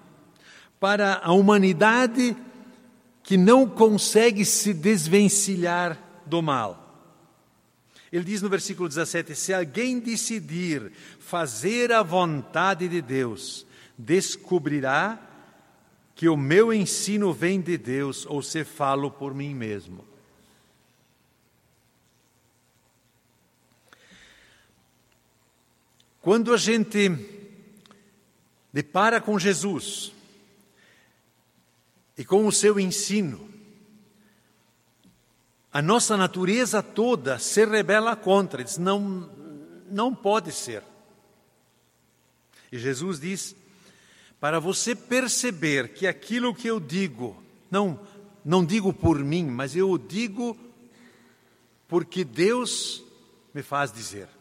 para 0.80 1.19
a 1.23 1.32
humanidade 1.34 2.36
que 3.23 3.38
não 3.38 3.67
consegue 3.67 4.45
se 4.45 4.73
desvencilhar 4.73 5.99
do 6.25 6.41
mal. 6.41 6.84
Ele 8.12 8.23
diz 8.23 8.41
no 8.41 8.49
versículo 8.49 8.88
17: 8.88 9.36
Se 9.36 9.54
alguém 9.54 9.99
decidir 9.99 10.91
fazer 11.19 11.91
a 11.91 12.04
vontade 12.04 12.88
de 12.88 13.01
Deus, 13.01 13.65
descobrirá 13.97 15.19
que 16.13 16.30
o 16.30 16.38
meu 16.38 16.71
ensino 16.71 17.34
vem 17.34 17.60
de 17.60 17.78
Deus 17.78 18.25
ou 18.28 18.41
se 18.41 18.63
falo 18.63 19.12
por 19.12 19.34
mim 19.34 19.54
mesmo. 19.54 20.14
Quando 26.26 26.52
a 26.52 26.58
gente 26.58 27.08
depara 28.74 29.22
com 29.22 29.38
Jesus 29.38 30.12
e 32.18 32.26
com 32.26 32.48
o 32.48 32.52
seu 32.52 32.80
ensino, 32.80 33.48
a 35.72 35.84
nossa 35.84 36.18
natureza 36.18 36.82
toda 36.82 37.38
se 37.38 37.64
rebela 37.64 38.16
contra, 38.16 38.64
diz: 38.64 38.80
não, 38.80 39.30
não 39.92 40.16
pode 40.16 40.52
ser. 40.52 40.82
E 42.72 42.80
Jesus 42.80 43.20
diz: 43.20 43.56
para 44.40 44.60
você 44.60 44.96
perceber 44.96 45.90
que 45.90 46.08
aquilo 46.08 46.56
que 46.56 46.68
eu 46.68 46.80
digo, 46.80 47.40
não, 47.70 48.00
não 48.44 48.66
digo 48.66 48.92
por 48.92 49.20
mim, 49.20 49.46
mas 49.46 49.76
eu 49.76 49.96
digo 49.96 50.58
porque 51.88 52.24
Deus 52.24 53.04
me 53.54 53.62
faz 53.62 53.94
dizer. 53.94 54.35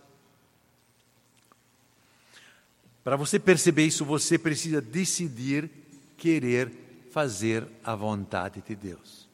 Para 3.05 3.17
você 3.17 3.39
perceber 3.39 3.85
isso, 3.85 4.03
você 4.03 4.39
precisa 4.39 4.81
decidir 4.81 5.71
querer 6.17 6.73
fazer 7.13 7.69
a 7.85 7.95
vontade 7.95 8.63
de 8.67 8.75
Deus. 8.75 9.29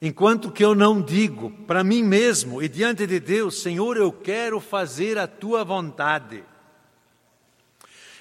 Enquanto 0.00 0.50
que 0.50 0.64
eu 0.64 0.74
não 0.74 1.00
digo 1.00 1.50
para 1.66 1.84
mim 1.84 2.02
mesmo 2.02 2.62
e 2.62 2.68
diante 2.68 3.06
de 3.06 3.20
Deus, 3.20 3.60
Senhor, 3.60 3.96
eu 3.96 4.10
quero 4.10 4.58
fazer 4.58 5.18
a 5.18 5.26
tua 5.26 5.62
vontade. 5.64 6.42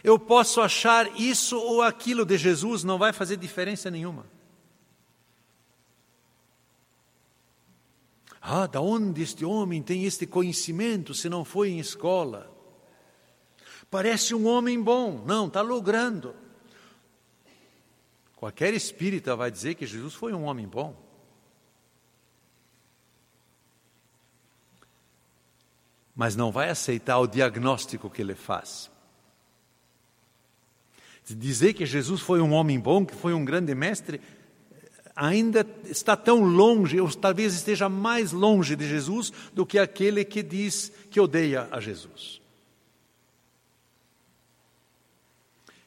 Eu 0.03 0.19
posso 0.19 0.59
achar 0.59 1.19
isso 1.19 1.57
ou 1.57 1.81
aquilo 1.81 2.25
de 2.25 2.37
Jesus, 2.37 2.83
não 2.83 2.97
vai 2.97 3.13
fazer 3.13 3.37
diferença 3.37 3.89
nenhuma. 3.89 4.25
Ah, 8.45 8.67
da 8.67 8.81
onde 8.81 9.21
este 9.21 9.45
homem 9.45 9.81
tem 9.81 10.03
este 10.03 10.27
conhecimento 10.27 11.13
se 11.13 11.29
não 11.29 11.45
foi 11.45 11.69
em 11.69 11.79
escola? 11.79 12.51
Parece 13.89 14.35
um 14.35 14.45
homem 14.45 14.83
bom. 14.83 15.23
Não, 15.25 15.47
está 15.47 15.61
logrando. 15.61 16.35
Qualquer 18.35 18.73
espírita 18.73 19.33
vai 19.33 19.49
dizer 19.49 19.75
que 19.75 19.85
Jesus 19.85 20.13
foi 20.13 20.33
um 20.33 20.43
homem 20.43 20.67
bom. 20.67 20.93
Mas 26.13 26.35
não 26.35 26.51
vai 26.51 26.69
aceitar 26.69 27.19
o 27.19 27.27
diagnóstico 27.27 28.09
que 28.09 28.21
ele 28.21 28.35
faz. 28.35 28.91
Dizer 31.25 31.73
que 31.73 31.85
Jesus 31.85 32.19
foi 32.19 32.41
um 32.41 32.51
homem 32.51 32.77
bom, 32.77 33.05
que 33.05 33.15
foi 33.15 33.33
um 33.33 33.45
grande 33.45 33.73
mestre, 33.73 34.19
ainda 35.15 35.65
está 35.85 36.15
tão 36.15 36.43
longe, 36.43 36.99
ou 36.99 37.09
talvez 37.09 37.53
esteja 37.53 37.87
mais 37.87 38.31
longe 38.31 38.75
de 38.75 38.87
Jesus 38.87 39.31
do 39.53 39.65
que 39.65 39.77
aquele 39.77 40.25
que 40.25 40.41
diz 40.41 40.91
que 41.09 41.19
odeia 41.19 41.67
a 41.71 41.79
Jesus. 41.79 42.41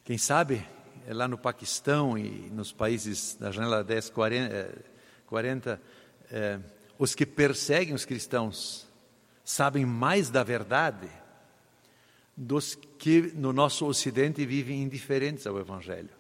Quem 0.04 0.16
sabe, 0.16 0.64
é 1.06 1.12
lá 1.12 1.26
no 1.26 1.36
Paquistão 1.36 2.16
e 2.16 2.48
nos 2.50 2.72
países 2.72 3.36
da 3.38 3.50
janela 3.50 3.82
10, 3.82 4.10
40, 4.10 4.74
40 5.26 5.82
é, 6.30 6.60
os 6.98 7.14
que 7.14 7.26
perseguem 7.26 7.94
os 7.94 8.04
cristãos 8.04 8.86
sabem 9.44 9.84
mais 9.84 10.30
da 10.30 10.42
verdade 10.42 11.08
dos 12.36 12.74
que 12.74 13.32
no 13.34 13.52
nosso 13.52 13.86
Ocidente 13.86 14.44
vivem 14.44 14.82
indiferentes 14.82 15.46
ao 15.46 15.58
Evangelho. 15.58 16.15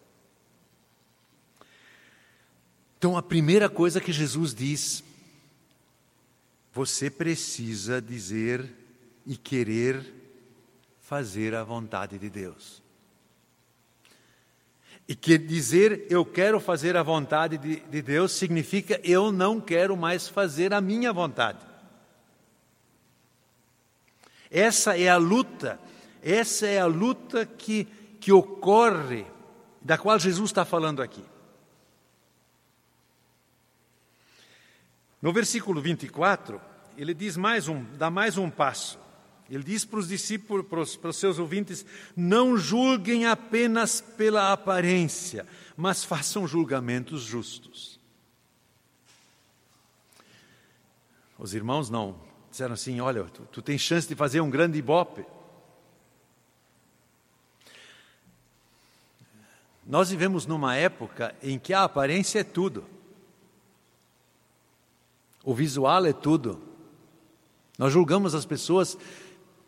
Então, 2.98 3.16
a 3.16 3.22
primeira 3.22 3.68
coisa 3.68 4.00
que 4.00 4.12
Jesus 4.12 4.54
diz, 4.54 5.04
você 6.72 7.10
precisa 7.10 8.00
dizer 8.00 8.70
e 9.26 9.36
querer 9.36 10.14
fazer 11.00 11.54
a 11.54 11.62
vontade 11.62 12.18
de 12.18 12.30
Deus. 12.30 12.82
E 15.08 15.14
que 15.14 15.38
dizer 15.38 16.06
eu 16.10 16.24
quero 16.24 16.58
fazer 16.58 16.96
a 16.96 17.02
vontade 17.02 17.58
de, 17.58 17.76
de, 17.76 18.02
Deus 18.02 18.32
significa 18.32 19.00
eu 19.04 19.30
não 19.30 19.60
quero 19.60 19.96
mais 19.96 20.28
fazer 20.28 20.74
a 20.74 20.80
minha 20.80 21.12
vontade. 21.12 21.60
Essa 24.50 24.98
é 24.98 25.08
a 25.08 25.16
luta, 25.16 25.78
essa 26.22 26.66
é 26.66 26.78
a 26.78 26.86
luta 26.86 27.46
que, 27.46 27.84
que 28.20 28.32
ocorre, 28.32 29.26
da 29.80 29.96
qual 29.96 30.18
Jesus 30.18 30.50
está 30.50 30.64
falando 30.64 31.02
aqui. 31.02 31.22
No 35.26 35.32
versículo 35.32 35.80
24, 35.80 36.60
ele 36.96 37.12
diz 37.12 37.36
mais 37.36 37.66
um, 37.66 37.82
dá 37.94 38.08
mais 38.08 38.38
um 38.38 38.48
passo. 38.48 38.96
Ele 39.50 39.64
diz 39.64 39.84
para 39.84 39.98
os 39.98 40.06
discípulos, 40.06 40.64
para 40.64 40.78
os, 40.78 40.94
para 40.96 41.10
os 41.10 41.16
seus 41.16 41.40
ouvintes: 41.40 41.84
não 42.16 42.56
julguem 42.56 43.26
apenas 43.26 44.00
pela 44.00 44.52
aparência, 44.52 45.44
mas 45.76 46.04
façam 46.04 46.46
julgamentos 46.46 47.22
justos. 47.22 47.98
Os 51.36 51.54
irmãos 51.54 51.90
não 51.90 52.20
disseram 52.48 52.74
assim: 52.74 53.00
olha, 53.00 53.24
tu, 53.24 53.42
tu 53.50 53.60
tens 53.60 53.80
chance 53.80 54.06
de 54.06 54.14
fazer 54.14 54.40
um 54.40 54.48
grande 54.48 54.78
ibope. 54.78 55.26
Nós 59.84 60.08
vivemos 60.08 60.46
numa 60.46 60.76
época 60.76 61.34
em 61.42 61.58
que 61.58 61.74
a 61.74 61.82
aparência 61.82 62.38
é 62.38 62.44
tudo. 62.44 62.94
O 65.46 65.54
visual 65.54 66.04
é 66.04 66.12
tudo. 66.12 66.60
Nós 67.78 67.92
julgamos 67.92 68.34
as 68.34 68.44
pessoas 68.44 68.98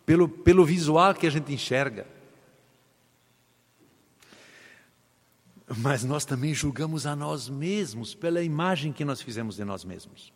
pelo, 0.04 0.28
pelo 0.28 0.64
visual 0.64 1.14
que 1.14 1.24
a 1.24 1.30
gente 1.30 1.52
enxerga. 1.52 2.04
Mas 5.76 6.02
nós 6.02 6.24
também 6.24 6.52
julgamos 6.52 7.06
a 7.06 7.14
nós 7.14 7.48
mesmos 7.48 8.12
pela 8.12 8.42
imagem 8.42 8.92
que 8.92 9.04
nós 9.04 9.22
fizemos 9.22 9.54
de 9.54 9.64
nós 9.64 9.84
mesmos. 9.84 10.32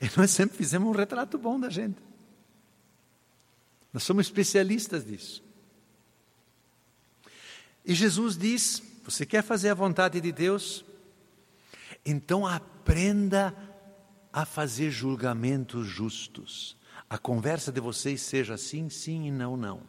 E 0.00 0.08
nós 0.16 0.30
sempre 0.30 0.56
fizemos 0.56 0.88
um 0.88 0.96
retrato 0.96 1.36
bom 1.36 1.58
da 1.58 1.68
gente. 1.68 2.00
Nós 3.92 4.04
somos 4.04 4.26
especialistas 4.26 5.04
disso. 5.04 5.42
E 7.84 7.92
Jesus 7.92 8.38
diz: 8.38 8.80
Você 9.04 9.26
quer 9.26 9.42
fazer 9.42 9.70
a 9.70 9.74
vontade 9.74 10.20
de 10.20 10.30
Deus? 10.30 10.84
Então 12.06 12.46
aprenda 12.46 13.48
a 13.48 13.69
fazer 14.44 14.90
julgamentos 14.90 15.86
justos 15.86 16.76
a 17.10 17.18
conversa 17.18 17.72
de 17.72 17.80
vocês 17.80 18.22
seja 18.22 18.56
sim, 18.56 18.88
sim 18.88 19.26
e 19.26 19.30
não, 19.32 19.56
não. 19.56 19.82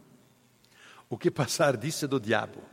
O 1.08 1.16
que 1.16 1.30
passar 1.30 1.78
disso 1.78 2.06
é 2.06 2.08
do 2.08 2.20
diabo. 2.20 2.64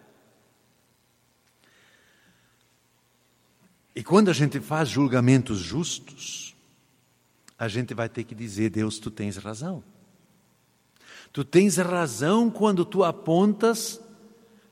E 3.95 4.03
quando 4.03 4.31
a 4.31 4.33
gente 4.33 4.59
faz 4.59 4.89
julgamentos 4.89 5.59
justos, 5.59 6.57
a 7.59 7.69
gente 7.69 7.93
vai 7.93 8.09
ter 8.09 8.25
que 8.25 8.35
dizer: 8.35 8.71
Deus, 8.71 8.99
tu 8.99 9.11
tens 9.11 9.37
razão. 9.37 9.85
Tu 11.31 11.45
tens 11.45 11.77
razão 11.77 12.51
quando 12.51 12.87
tu 12.87 13.05
apontas 13.05 14.01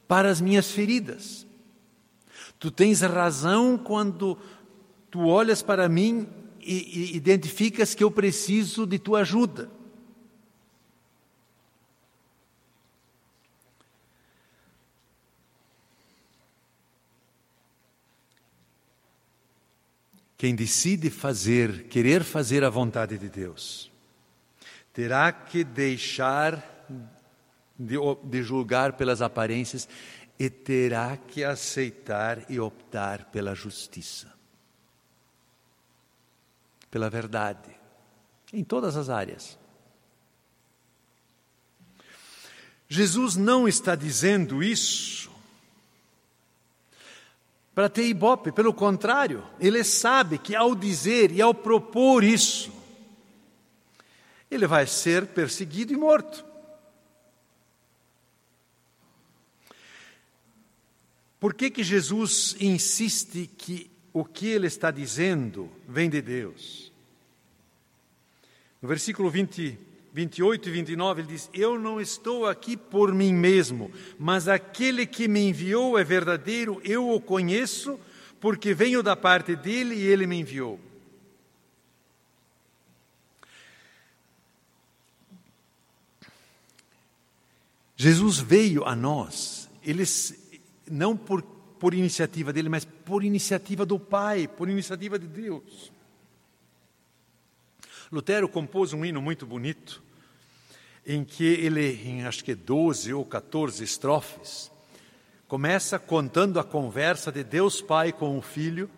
para 0.09 0.31
as 0.31 0.41
minhas 0.41 0.71
feridas. 0.71 1.47
Tu 2.59 2.71
tens 2.71 3.03
razão 3.03 3.77
quando 3.77 4.39
tu 5.11 5.27
olhas 5.27 5.61
para 5.61 5.87
mim 5.87 6.27
identificas 6.67 7.95
que 7.95 8.03
eu 8.03 8.11
preciso 8.11 8.87
de 8.87 8.99
tua 8.99 9.21
ajuda. 9.21 9.71
Quem 20.37 20.55
decide 20.55 21.09
fazer, 21.09 21.85
querer 21.85 22.23
fazer 22.23 22.63
a 22.63 22.69
vontade 22.69 23.17
de 23.17 23.29
Deus, 23.29 23.91
terá 24.93 25.33
que 25.33 25.65
deixar 25.65 26.63
de, 27.79 27.97
de, 28.25 28.43
julgar 28.43 28.95
pelas 28.95 29.23
aparências 29.23 29.89
e 30.39 30.51
terá 30.51 31.17
que 31.17 31.43
aceitar 31.43 32.45
e 32.51 32.61
optar 32.61 33.31
pela 33.31 33.55
justiça 33.55 34.36
pela 36.91 37.11
verdade, 37.11 37.71
em 38.53 38.65
todas 38.65 38.97
as 38.97 39.09
áreas. 39.09 39.59
Jesus 42.89 43.37
não 43.37 43.67
está 43.67 43.95
dizendo 43.95 44.63
isso 44.63 45.31
para 47.77 47.91
ter 47.91 48.07
ibope, 48.07 48.51
pelo 48.53 48.73
contrário, 48.73 49.47
ele 49.61 49.85
sabe 49.85 50.39
que 50.39 50.57
ao 50.57 50.75
dizer 50.75 51.31
e 51.31 51.43
ao 51.43 51.53
propor 51.53 52.25
isso, 52.25 52.73
ele 54.51 54.67
vai 54.67 54.87
ser 54.87 55.27
perseguido 55.27 55.93
e 55.93 55.97
morto. 55.97 56.43
Por 61.39 61.53
que, 61.53 61.71
que 61.71 61.85
Jesus 61.85 62.57
insiste 62.59 63.47
que 63.59 63.91
o 64.17 64.25
que 64.25 64.47
ele 64.47 64.67
está 64.67 64.91
dizendo 64.91 65.71
vem 65.87 66.09
de 66.09 66.23
Deus? 66.23 66.91
No 68.81 68.89
versículo 68.89 69.29
20, 69.29 69.79
28 70.11 70.71
e 70.71 70.73
29, 70.73 71.21
ele 71.21 71.29
diz: 71.29 71.51
Eu 71.53 71.79
não 71.79 72.01
estou 72.01 72.47
aqui 72.47 72.79
por 72.79 73.13
mim 73.13 73.35
mesmo, 73.35 73.93
mas 74.19 74.49
aquele 74.49 75.07
que 75.07 75.29
me 75.29 75.41
enviou 75.41 75.99
é 75.99 76.03
verdadeiro, 76.03 76.81
eu 76.83 77.11
o 77.11 77.21
conheço, 77.21 78.01
porque 78.41 78.73
venho 78.73 79.03
da 79.03 79.15
parte 79.15 79.55
dele 79.55 79.95
e 79.95 80.07
ele 80.07 80.27
me 80.27 80.41
enviou. 80.41 80.81
Jesus 87.95 88.39
veio 88.39 88.83
a 88.87 88.97
nós, 88.97 89.69
eles 89.83 90.35
não 90.91 91.15
por, 91.15 91.43
por 91.79 91.95
iniciativa 91.95 92.53
dele, 92.53 92.69
mas 92.69 92.85
por 92.85 93.25
iniciativa 93.25 93.85
do 93.85 93.99
Pai, 93.99 94.49
por 94.49 94.69
iniciativa 94.69 95.19
de 95.19 95.27
Deus. 95.27 95.93
Lutero 98.11 98.49
compôs 98.49 98.93
um 98.93 99.05
hino 99.05 99.21
muito 99.21 99.47
bonito, 99.47 100.03
em 101.05 101.25
que 101.25 101.45
ele, 101.45 101.93
em 102.05 102.25
acho 102.25 102.45
que 102.45 102.55
12 102.55 103.13
ou 103.13 103.25
14 103.25 103.83
estrofes, 103.83 104.71
começa 105.49 105.99
contando 105.99 106.59
a 106.59 106.65
conversa 106.65 107.31
de 107.31 107.45
Deus 107.45 107.81
Pai 107.81 108.13
com 108.13 108.39
o 108.39 108.43
Filho. 108.43 108.91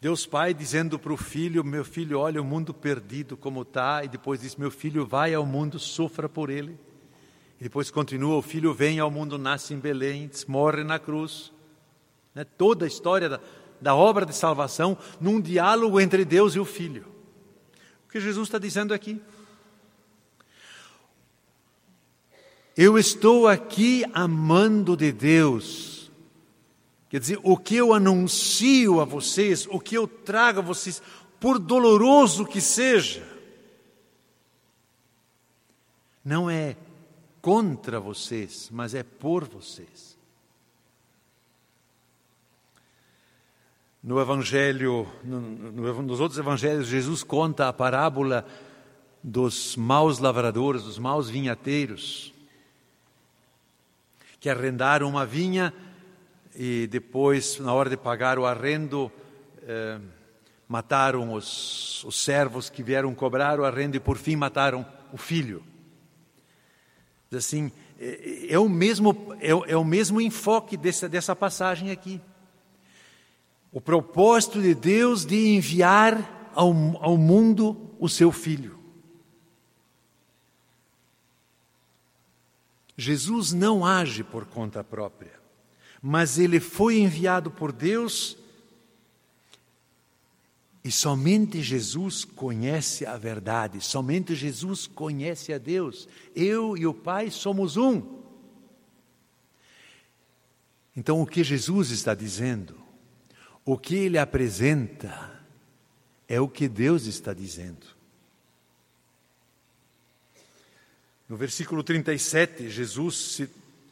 Deus 0.00 0.24
Pai 0.26 0.54
dizendo 0.54 0.98
para 0.98 1.12
o 1.12 1.16
filho: 1.16 1.64
Meu 1.64 1.84
filho, 1.84 2.20
olha 2.20 2.40
o 2.40 2.44
mundo 2.44 2.72
perdido 2.72 3.36
como 3.36 3.62
está, 3.62 4.04
e 4.04 4.08
depois 4.08 4.40
diz: 4.40 4.54
Meu 4.54 4.70
filho, 4.70 5.04
vai 5.04 5.34
ao 5.34 5.44
mundo, 5.44 5.78
sofra 5.78 6.28
por 6.28 6.50
ele. 6.50 6.78
E 7.60 7.64
depois 7.64 7.90
continua: 7.90 8.36
O 8.36 8.42
filho 8.42 8.72
vem 8.72 9.00
ao 9.00 9.10
mundo, 9.10 9.38
nasce 9.38 9.74
em 9.74 9.78
Belém, 9.78 10.30
morre 10.46 10.84
na 10.84 10.98
cruz. 10.98 11.52
Né? 12.34 12.44
Toda 12.44 12.84
a 12.84 12.88
história 12.88 13.28
da, 13.28 13.40
da 13.80 13.94
obra 13.94 14.24
de 14.24 14.34
salvação 14.34 14.96
num 15.20 15.40
diálogo 15.40 16.00
entre 16.00 16.24
Deus 16.24 16.54
e 16.54 16.60
o 16.60 16.64
filho. 16.64 17.04
O 18.06 18.10
que 18.10 18.20
Jesus 18.20 18.48
está 18.48 18.58
dizendo 18.58 18.94
aqui? 18.94 19.20
Eu 22.76 22.96
estou 22.96 23.48
aqui 23.48 24.04
amando 24.14 24.96
de 24.96 25.10
Deus. 25.10 26.12
Quer 27.08 27.20
dizer, 27.20 27.40
o 27.42 27.56
que 27.56 27.74
eu 27.74 27.92
anuncio 27.92 29.00
a 29.00 29.04
vocês, 29.04 29.66
o 29.70 29.80
que 29.80 29.96
eu 29.96 30.06
trago 30.06 30.60
a 30.60 30.62
vocês, 30.62 31.02
por 31.40 31.58
doloroso 31.58 32.46
que 32.46 32.60
seja, 32.60 33.26
não 36.24 36.48
é 36.48 36.76
contra 37.40 38.00
vocês, 38.00 38.68
mas 38.72 38.94
é 38.94 39.02
por 39.02 39.44
vocês. 39.44 40.16
No 44.02 44.20
Evangelho, 44.20 45.06
no, 45.24 45.40
no, 45.40 46.02
nos 46.02 46.20
outros 46.20 46.38
evangelhos, 46.38 46.86
Jesus 46.86 47.22
conta 47.22 47.68
a 47.68 47.72
parábola 47.72 48.46
dos 49.22 49.76
maus 49.76 50.18
lavradores, 50.18 50.84
dos 50.84 50.98
maus 50.98 51.28
vinhateiros, 51.28 52.32
que 54.40 54.48
arrendaram 54.48 55.08
uma 55.08 55.26
vinha 55.26 55.74
e 56.54 56.86
depois, 56.86 57.58
na 57.58 57.72
hora 57.72 57.90
de 57.90 57.96
pagar 57.96 58.38
o 58.38 58.46
arrendo, 58.46 59.10
eh, 59.62 60.00
mataram 60.68 61.32
os, 61.32 62.02
os 62.04 62.22
servos 62.22 62.70
que 62.70 62.82
vieram 62.82 63.14
cobrar 63.14 63.58
o 63.58 63.64
arrendo 63.64 63.96
e, 63.96 64.00
por 64.00 64.16
fim, 64.16 64.36
mataram 64.36 64.86
o 65.12 65.16
filho. 65.16 65.62
Assim, 67.32 67.70
é, 67.98 68.54
é 68.54 68.58
o 68.58 68.68
mesmo, 68.68 69.34
é, 69.40 69.50
é 69.50 69.76
o 69.76 69.84
mesmo 69.84 70.20
enfoque 70.20 70.76
dessa, 70.76 71.08
dessa 71.08 71.36
passagem 71.36 71.90
aqui. 71.90 72.20
O 73.70 73.80
propósito 73.80 74.62
de 74.62 74.74
Deus 74.74 75.26
de 75.26 75.48
enviar 75.48 76.50
ao, 76.54 76.72
ao 77.02 77.16
mundo 77.16 77.90
o 77.98 78.08
seu 78.08 78.32
filho. 78.32 78.78
Jesus 82.96 83.52
não 83.52 83.84
age 83.84 84.24
por 84.24 84.44
conta 84.46 84.82
própria, 84.82 85.38
mas 86.02 86.38
ele 86.38 86.58
foi 86.58 86.98
enviado 86.98 87.50
por 87.50 87.70
Deus 87.70 88.36
e 90.88 90.90
somente 90.90 91.60
Jesus 91.60 92.24
conhece 92.24 93.04
a 93.04 93.18
verdade, 93.18 93.78
somente 93.78 94.34
Jesus 94.34 94.86
conhece 94.86 95.52
a 95.52 95.58
Deus. 95.58 96.08
Eu 96.34 96.78
e 96.78 96.86
o 96.86 96.94
Pai 96.94 97.30
somos 97.30 97.76
um. 97.76 98.22
Então, 100.96 101.20
o 101.20 101.26
que 101.26 101.44
Jesus 101.44 101.90
está 101.90 102.14
dizendo, 102.14 102.74
o 103.66 103.76
que 103.76 103.96
ele 103.96 104.16
apresenta, 104.16 105.38
é 106.26 106.40
o 106.40 106.48
que 106.48 106.66
Deus 106.66 107.04
está 107.04 107.34
dizendo. 107.34 107.86
No 111.28 111.36
versículo 111.36 111.82
37, 111.82 112.70
Jesus 112.70 113.14
se, 113.14 113.50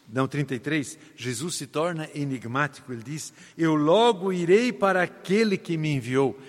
não 0.08 0.26
33, 0.26 0.98
Jesus 1.14 1.56
se 1.56 1.66
torna 1.66 2.08
enigmático. 2.14 2.90
Ele 2.90 3.02
diz: 3.02 3.34
Eu 3.54 3.74
logo 3.74 4.32
irei 4.32 4.72
para 4.72 5.02
aquele 5.02 5.58
que 5.58 5.76
me 5.76 5.90
enviou. 5.90 6.40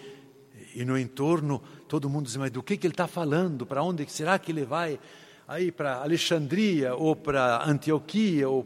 E 0.77 0.85
no 0.85 0.95
entorno, 0.95 1.59
todo 1.87 2.07
mundo 2.07 2.27
diz, 2.27 2.35
mas 2.35 2.51
do 2.51 2.61
que, 2.61 2.77
que 2.77 2.85
ele 2.85 2.93
está 2.93 3.07
falando? 3.07 3.65
Para 3.65 3.81
onde 3.81 4.07
será 4.11 4.37
que 4.37 4.51
ele 4.51 4.63
vai? 4.63 4.99
Aí 5.47 5.71
para 5.71 6.03
Alexandria, 6.03 6.93
ou 6.93 7.15
para 7.15 7.67
Antioquia, 7.67 8.47
ou 8.47 8.63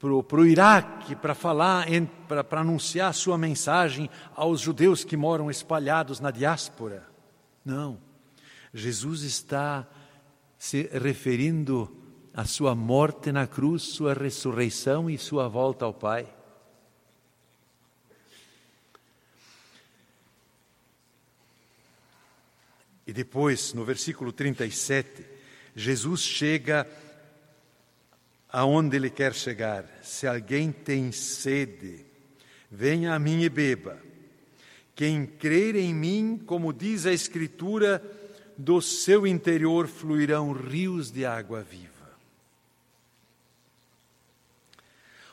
para 0.00 0.40
o 0.40 0.44
Iraque, 0.44 1.14
para 1.14 1.32
falar, 1.32 1.86
para 2.26 2.60
anunciar 2.60 3.14
sua 3.14 3.38
mensagem 3.38 4.10
aos 4.34 4.60
judeus 4.60 5.04
que 5.04 5.16
moram 5.16 5.48
espalhados 5.48 6.18
na 6.18 6.32
diáspora. 6.32 7.06
Não. 7.64 7.98
Jesus 8.74 9.22
está 9.22 9.86
se 10.58 10.90
referindo 10.92 11.96
à 12.34 12.44
sua 12.44 12.74
morte 12.74 13.30
na 13.30 13.46
cruz, 13.46 13.84
sua 13.84 14.12
ressurreição 14.12 15.08
e 15.08 15.16
sua 15.16 15.46
volta 15.46 15.84
ao 15.84 15.94
Pai. 15.94 16.35
E 23.06 23.12
depois, 23.12 23.72
no 23.72 23.84
versículo 23.84 24.32
37, 24.32 25.24
Jesus 25.74 26.22
chega 26.22 26.86
aonde 28.48 28.96
ele 28.96 29.10
quer 29.10 29.34
chegar. 29.34 29.84
Se 30.02 30.26
alguém 30.26 30.72
tem 30.72 31.12
sede, 31.12 32.04
venha 32.70 33.14
a 33.14 33.18
mim 33.18 33.42
e 33.42 33.48
beba. 33.48 34.02
Quem 34.94 35.26
crer 35.26 35.76
em 35.76 35.94
mim, 35.94 36.42
como 36.46 36.72
diz 36.72 37.06
a 37.06 37.12
Escritura, 37.12 38.02
do 38.56 38.80
seu 38.80 39.26
interior 39.26 39.86
fluirão 39.86 40.52
rios 40.52 41.10
de 41.10 41.26
água 41.26 41.62
viva. 41.62 41.92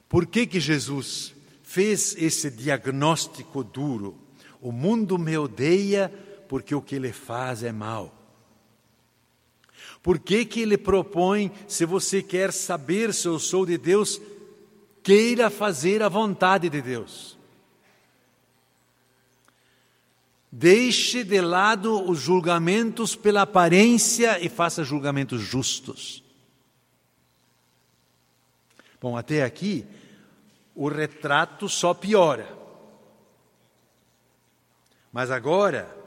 Por 0.09 0.27
que 0.27 0.45
que 0.45 0.59
Jesus 0.59 1.33
fez 1.63 2.15
esse 2.19 2.51
diagnóstico 2.51 3.63
duro? 3.63 4.15
O 4.61 4.71
mundo 4.71 5.17
me 5.17 5.35
odeia 5.37 6.13
porque 6.53 6.75
o 6.75 6.81
que 6.83 6.93
ele 6.93 7.11
faz 7.11 7.63
é 7.63 7.71
mal. 7.71 8.13
Por 10.03 10.19
que, 10.19 10.45
que 10.45 10.61
ele 10.61 10.77
propõe, 10.77 11.51
se 11.67 11.83
você 11.83 12.21
quer 12.21 12.53
saber 12.53 13.11
se 13.11 13.27
eu 13.27 13.39
sou 13.39 13.65
de 13.65 13.75
Deus, 13.75 14.21
queira 15.01 15.49
fazer 15.49 16.03
a 16.03 16.07
vontade 16.07 16.69
de 16.69 16.79
Deus? 16.79 17.39
Deixe 20.51 21.23
de 21.23 21.41
lado 21.41 22.07
os 22.07 22.19
julgamentos 22.19 23.15
pela 23.15 23.41
aparência 23.41 24.39
e 24.39 24.47
faça 24.47 24.83
julgamentos 24.83 25.41
justos. 25.41 26.23
Bom, 29.01 29.17
até 29.17 29.43
aqui, 29.43 29.87
o 30.75 30.87
retrato 30.87 31.67
só 31.67 31.95
piora. 31.95 32.47
Mas 35.11 35.31
agora, 35.31 36.02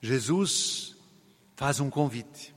Jesus 0.00 0.96
faz 1.56 1.80
um 1.80 1.90
convite. 1.90 2.54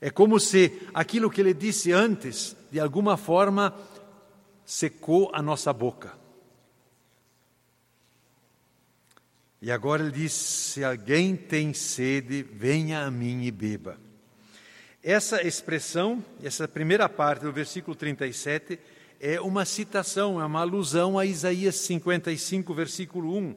É 0.00 0.10
como 0.10 0.38
se 0.38 0.80
aquilo 0.94 1.30
que 1.30 1.40
ele 1.40 1.54
disse 1.54 1.90
antes, 1.90 2.56
de 2.70 2.78
alguma 2.78 3.16
forma, 3.16 3.74
secou 4.64 5.30
a 5.32 5.42
nossa 5.42 5.72
boca. 5.72 6.14
E 9.60 9.70
agora 9.72 10.02
ele 10.02 10.12
diz: 10.12 10.32
se 10.32 10.84
alguém 10.84 11.34
tem 11.34 11.72
sede, 11.72 12.42
venha 12.42 13.04
a 13.04 13.10
mim 13.10 13.44
e 13.44 13.50
beba. 13.50 13.98
Essa 15.02 15.42
expressão, 15.42 16.24
essa 16.42 16.68
primeira 16.68 17.08
parte 17.08 17.42
do 17.42 17.52
versículo 17.52 17.96
37, 17.96 18.78
é 19.18 19.40
uma 19.40 19.64
citação, 19.64 20.40
é 20.40 20.44
uma 20.44 20.60
alusão 20.60 21.18
a 21.18 21.24
Isaías 21.24 21.76
55, 21.76 22.74
versículo 22.74 23.36
1 23.36 23.56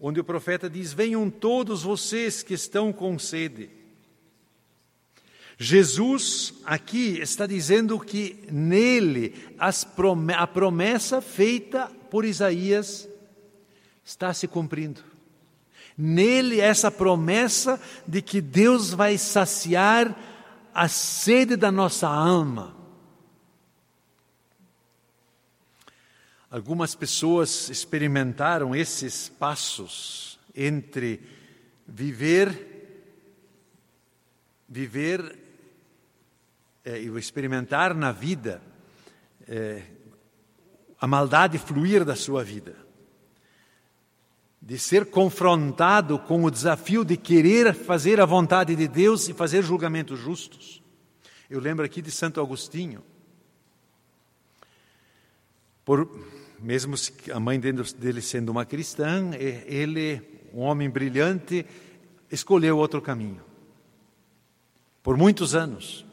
onde 0.00 0.18
o 0.18 0.24
profeta 0.24 0.68
diz: 0.70 0.92
Venham 0.92 1.28
todos 1.28 1.82
vocês 1.82 2.42
que 2.42 2.54
estão 2.54 2.92
com 2.92 3.18
sede. 3.18 3.70
Jesus 5.58 6.54
aqui 6.64 7.18
está 7.20 7.46
dizendo 7.46 8.00
que 8.00 8.42
nele 8.50 9.34
a 9.58 10.46
promessa 10.46 11.20
feita 11.20 11.86
por 12.10 12.24
Isaías 12.24 13.06
está 14.02 14.32
se 14.32 14.48
cumprindo. 14.48 15.02
Nele 15.98 16.60
essa 16.60 16.90
promessa 16.90 17.78
de 18.08 18.22
que 18.22 18.40
Deus 18.40 18.94
vai 18.94 19.18
saciar 19.18 20.18
a 20.72 20.88
sede 20.88 21.56
da 21.56 21.70
nossa 21.70 22.08
alma. 22.08 22.79
Algumas 26.50 26.96
pessoas 26.96 27.70
experimentaram 27.70 28.74
esses 28.74 29.28
passos 29.28 30.36
entre 30.52 31.20
viver, 31.86 33.04
viver 34.68 35.38
é, 36.84 37.00
e 37.00 37.06
experimentar 37.16 37.94
na 37.94 38.10
vida 38.10 38.60
é, 39.46 39.84
a 41.00 41.06
maldade 41.06 41.56
fluir 41.56 42.04
da 42.04 42.16
sua 42.16 42.42
vida, 42.42 42.76
de 44.60 44.76
ser 44.76 45.06
confrontado 45.06 46.18
com 46.18 46.42
o 46.42 46.50
desafio 46.50 47.04
de 47.04 47.16
querer 47.16 47.72
fazer 47.74 48.20
a 48.20 48.26
vontade 48.26 48.74
de 48.74 48.88
Deus 48.88 49.28
e 49.28 49.32
fazer 49.32 49.62
julgamentos 49.62 50.18
justos. 50.18 50.82
Eu 51.48 51.60
lembro 51.60 51.84
aqui 51.84 52.02
de 52.02 52.10
Santo 52.10 52.40
Agostinho. 52.40 53.04
Por, 55.84 56.08
mesmo 56.60 56.94
a 57.32 57.40
mãe 57.40 57.58
dele 57.58 58.20
sendo 58.20 58.50
uma 58.50 58.64
cristã, 58.64 59.30
ele, 59.34 60.20
um 60.52 60.60
homem 60.60 60.90
brilhante, 60.90 61.64
escolheu 62.30 62.76
outro 62.76 63.00
caminho. 63.00 63.42
Por 65.02 65.16
muitos 65.16 65.54
anos. 65.54 66.04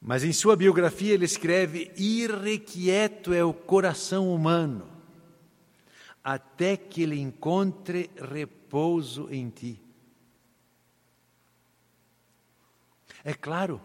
Mas 0.00 0.24
em 0.24 0.32
sua 0.32 0.56
biografia 0.56 1.12
ele 1.12 1.24
escreve: 1.24 1.92
irrequieto 1.96 3.32
é 3.32 3.44
o 3.44 3.52
coração 3.52 4.34
humano, 4.34 4.88
até 6.24 6.76
que 6.76 7.02
ele 7.02 7.20
encontre 7.20 8.10
repouso 8.16 9.28
em 9.30 9.48
ti. 9.50 9.80
É 13.22 13.32
claro 13.34 13.80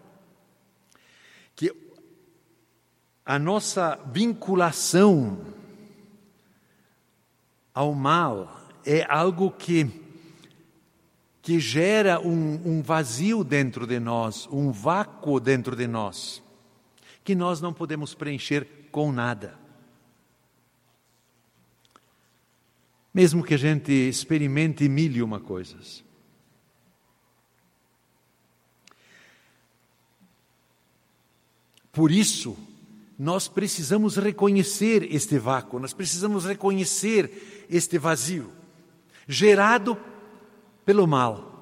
que 1.56 1.87
a 3.28 3.38
nossa 3.38 4.00
vinculação 4.06 5.46
ao 7.74 7.94
mal 7.94 8.58
é 8.86 9.06
algo 9.10 9.52
que, 9.52 9.92
que 11.42 11.60
gera 11.60 12.22
um, 12.22 12.62
um 12.66 12.82
vazio 12.82 13.44
dentro 13.44 13.86
de 13.86 14.00
nós, 14.00 14.48
um 14.50 14.72
vácuo 14.72 15.42
dentro 15.42 15.76
de 15.76 15.88
nós, 15.88 16.42
que 17.22 17.36
nós 17.36 17.60
não 17.60 17.74
podemos 17.74 18.14
preencher 18.14 18.66
com 18.94 19.12
nada. 19.12 19.60
Mesmo 23.14 23.44
que 23.44 23.56
a 23.56 23.58
gente 23.58 23.92
experimente 23.92 24.88
mil 24.88 25.12
e 25.12 25.22
uma 25.22 25.42
coisas. 25.42 26.02
Por 31.92 32.10
isso, 32.10 32.58
nós 33.18 33.48
precisamos 33.48 34.16
reconhecer 34.16 35.04
este 35.12 35.40
vácuo, 35.40 35.80
nós 35.80 35.94
precisamos 35.94 36.46
reconhecer 36.46 37.66
este 37.70 37.98
vazio, 37.98 38.54
gerado 39.28 39.98
pelo 40.86 41.08
mal. 41.08 41.56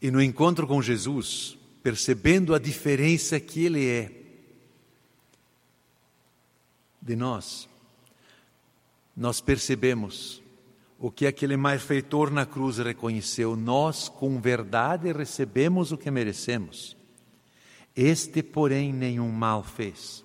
E 0.00 0.10
no 0.10 0.20
encontro 0.20 0.66
com 0.66 0.82
Jesus, 0.82 1.56
percebendo 1.82 2.54
a 2.54 2.58
diferença 2.58 3.40
que 3.40 3.64
Ele 3.64 3.88
é 3.88 4.12
de 7.00 7.16
nós, 7.16 7.68
nós 9.16 9.40
percebemos 9.40 10.41
o 11.02 11.10
que 11.10 11.26
aquele 11.26 11.56
malfeitor 11.56 12.30
na 12.30 12.46
cruz 12.46 12.78
reconheceu: 12.78 13.56
nós 13.56 14.08
com 14.08 14.40
verdade 14.40 15.10
recebemos 15.10 15.90
o 15.90 15.98
que 15.98 16.12
merecemos. 16.12 16.96
Este, 17.94 18.40
porém, 18.40 18.92
nenhum 18.92 19.28
mal 19.28 19.64
fez. 19.64 20.24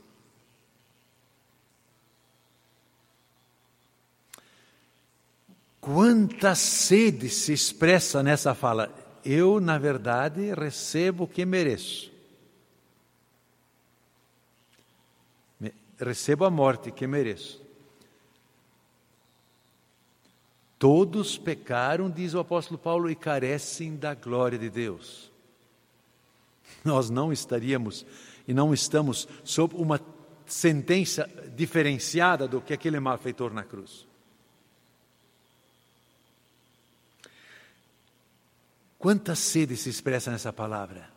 Quanta 5.81 6.53
sede 6.53 7.27
se 7.27 7.51
expressa 7.51 8.21
nessa 8.21 8.53
fala. 8.53 8.93
Eu, 9.25 9.59
na 9.59 9.79
verdade, 9.79 10.53
recebo 10.53 11.23
o 11.23 11.27
que 11.27 11.43
mereço. 11.43 12.11
Recebo 15.99 16.45
a 16.45 16.51
morte 16.51 16.91
que 16.91 17.07
mereço. 17.07 17.66
Todos 20.79 21.37
pecaram, 21.37 22.09
diz 22.09 22.33
o 22.33 22.39
apóstolo 22.39 22.77
Paulo, 22.77 23.09
e 23.09 23.15
carecem 23.15 23.95
da 23.95 24.13
glória 24.13 24.57
de 24.57 24.69
Deus. 24.69 25.31
Nós 26.83 27.09
não 27.09 27.33
estaríamos 27.33 28.05
e 28.47 28.53
não 28.53 28.73
estamos 28.73 29.27
sob 29.43 29.75
uma 29.75 29.99
sentença 30.45 31.29
diferenciada 31.55 32.47
do 32.47 32.61
que 32.61 32.73
aquele 32.73 32.99
malfeitor 32.99 33.53
na 33.53 33.63
cruz. 33.63 34.05
Quanta 38.97 39.35
sede 39.35 39.75
se 39.77 39.89
expressa 39.89 40.31
nessa 40.31 40.51
palavra. 40.51 41.09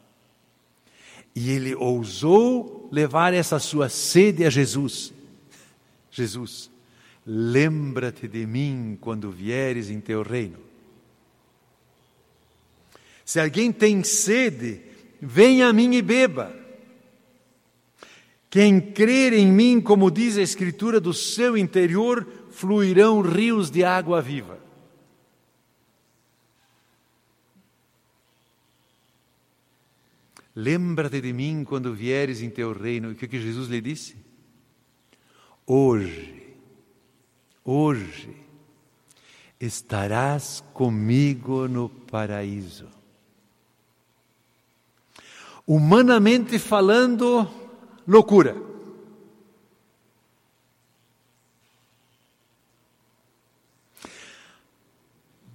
E 1.34 1.50
ele 1.50 1.74
ousou 1.74 2.88
levar 2.90 3.32
essa 3.32 3.58
sua 3.58 3.88
sede 3.88 4.44
a 4.44 4.50
Jesus. 4.50 5.12
Jesus, 6.10 6.69
lembra-te 7.32 8.26
de 8.26 8.44
mim 8.44 8.98
quando 9.00 9.30
vieres 9.30 9.88
em 9.88 10.00
teu 10.00 10.22
reino. 10.22 10.58
Se 13.24 13.38
alguém 13.38 13.70
tem 13.70 14.02
sede, 14.02 14.80
venha 15.22 15.68
a 15.68 15.72
mim 15.72 15.94
e 15.94 16.02
beba. 16.02 16.52
Quem 18.50 18.80
crer 18.80 19.32
em 19.32 19.46
mim, 19.46 19.80
como 19.80 20.10
diz 20.10 20.36
a 20.36 20.42
Escritura, 20.42 20.98
do 20.98 21.14
seu 21.14 21.56
interior 21.56 22.26
fluirão 22.50 23.20
rios 23.20 23.70
de 23.70 23.84
água 23.84 24.20
viva. 24.20 24.58
Lembra-te 30.52 31.20
de 31.20 31.32
mim 31.32 31.62
quando 31.62 31.94
vieres 31.94 32.42
em 32.42 32.50
teu 32.50 32.72
reino. 32.72 33.10
E 33.10 33.12
o 33.12 33.14
que 33.14 33.40
Jesus 33.40 33.68
lhe 33.68 33.80
disse? 33.80 34.16
Hoje 35.64 36.39
hoje 37.70 38.34
estarás 39.60 40.64
comigo 40.72 41.68
no 41.68 41.88
paraíso. 41.88 42.88
Humanamente 45.66 46.58
falando, 46.58 47.48
loucura. 48.06 48.56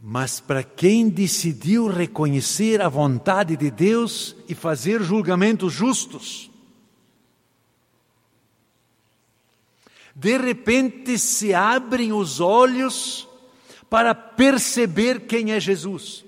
Mas 0.02 0.40
para 0.40 0.64
quem 0.64 1.10
decidiu 1.10 1.88
reconhecer 1.88 2.82
a 2.82 2.88
vontade 2.88 3.58
de 3.58 3.70
Deus 3.70 4.36
e 4.48 4.56
fazer 4.56 5.02
julgamentos 5.02 5.74
justos, 5.74 6.50
de 10.16 10.38
repente 10.38 11.20
se 11.20 11.54
abrem 11.54 12.14
os 12.14 12.40
olhos 12.40 13.28
para 13.90 14.16
perceber 14.16 15.28
quem 15.28 15.52
é 15.52 15.60
Jesus. 15.60 16.24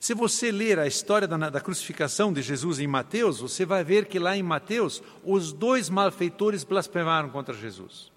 Se 0.00 0.12
você 0.12 0.50
ler 0.50 0.78
a 0.78 0.86
história 0.86 1.26
da, 1.26 1.48
da, 1.48 1.60
crucificação 1.60 2.32
de 2.32 2.42
Jesus 2.42 2.78
em 2.78 2.86
Mateus, 2.86 3.38
você 3.38 3.64
vai 3.64 3.82
ver 3.82 4.06
que 4.06 4.18
lá 4.18 4.36
em 4.36 4.42
Mateus 4.42 5.02
os 5.22 5.52
dois 5.52 5.88
malfeitores 5.88 6.64
blasfemaram 6.64 7.30
contra 7.30 7.54
Jesus. 7.54 8.12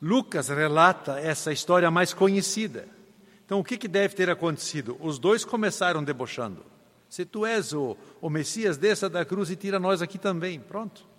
Lucas 0.00 0.48
relata 0.48 1.18
essa 1.18 1.52
história 1.52 1.90
mais 1.90 2.12
conhecida. 2.12 2.86
Então, 3.44 3.58
o 3.58 3.64
que, 3.64 3.76
que 3.76 3.88
deve 3.88 4.14
ter 4.14 4.30
acontecido? 4.30 4.96
Os 5.00 5.18
dois 5.18 5.44
começaram 5.44 6.04
debochando. 6.04 6.64
Se 7.08 7.24
tu 7.24 7.44
és 7.44 7.72
o, 7.72 7.96
o 8.20 8.30
Messias, 8.30 8.76
desça 8.76 9.08
da 9.08 9.24
cruz 9.24 9.50
e 9.50 9.56
tira 9.56 9.80
nós 9.80 10.00
aqui 10.00 10.18
também. 10.18 10.60
Pronto. 10.60 11.11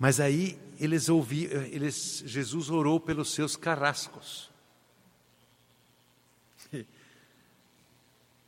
Mas 0.00 0.18
aí 0.18 0.58
eles 0.80 1.10
ouviram, 1.10 1.60
eles, 1.64 2.24
Jesus 2.24 2.70
orou 2.70 2.98
pelos 2.98 3.34
seus 3.34 3.54
carrascos. 3.54 4.50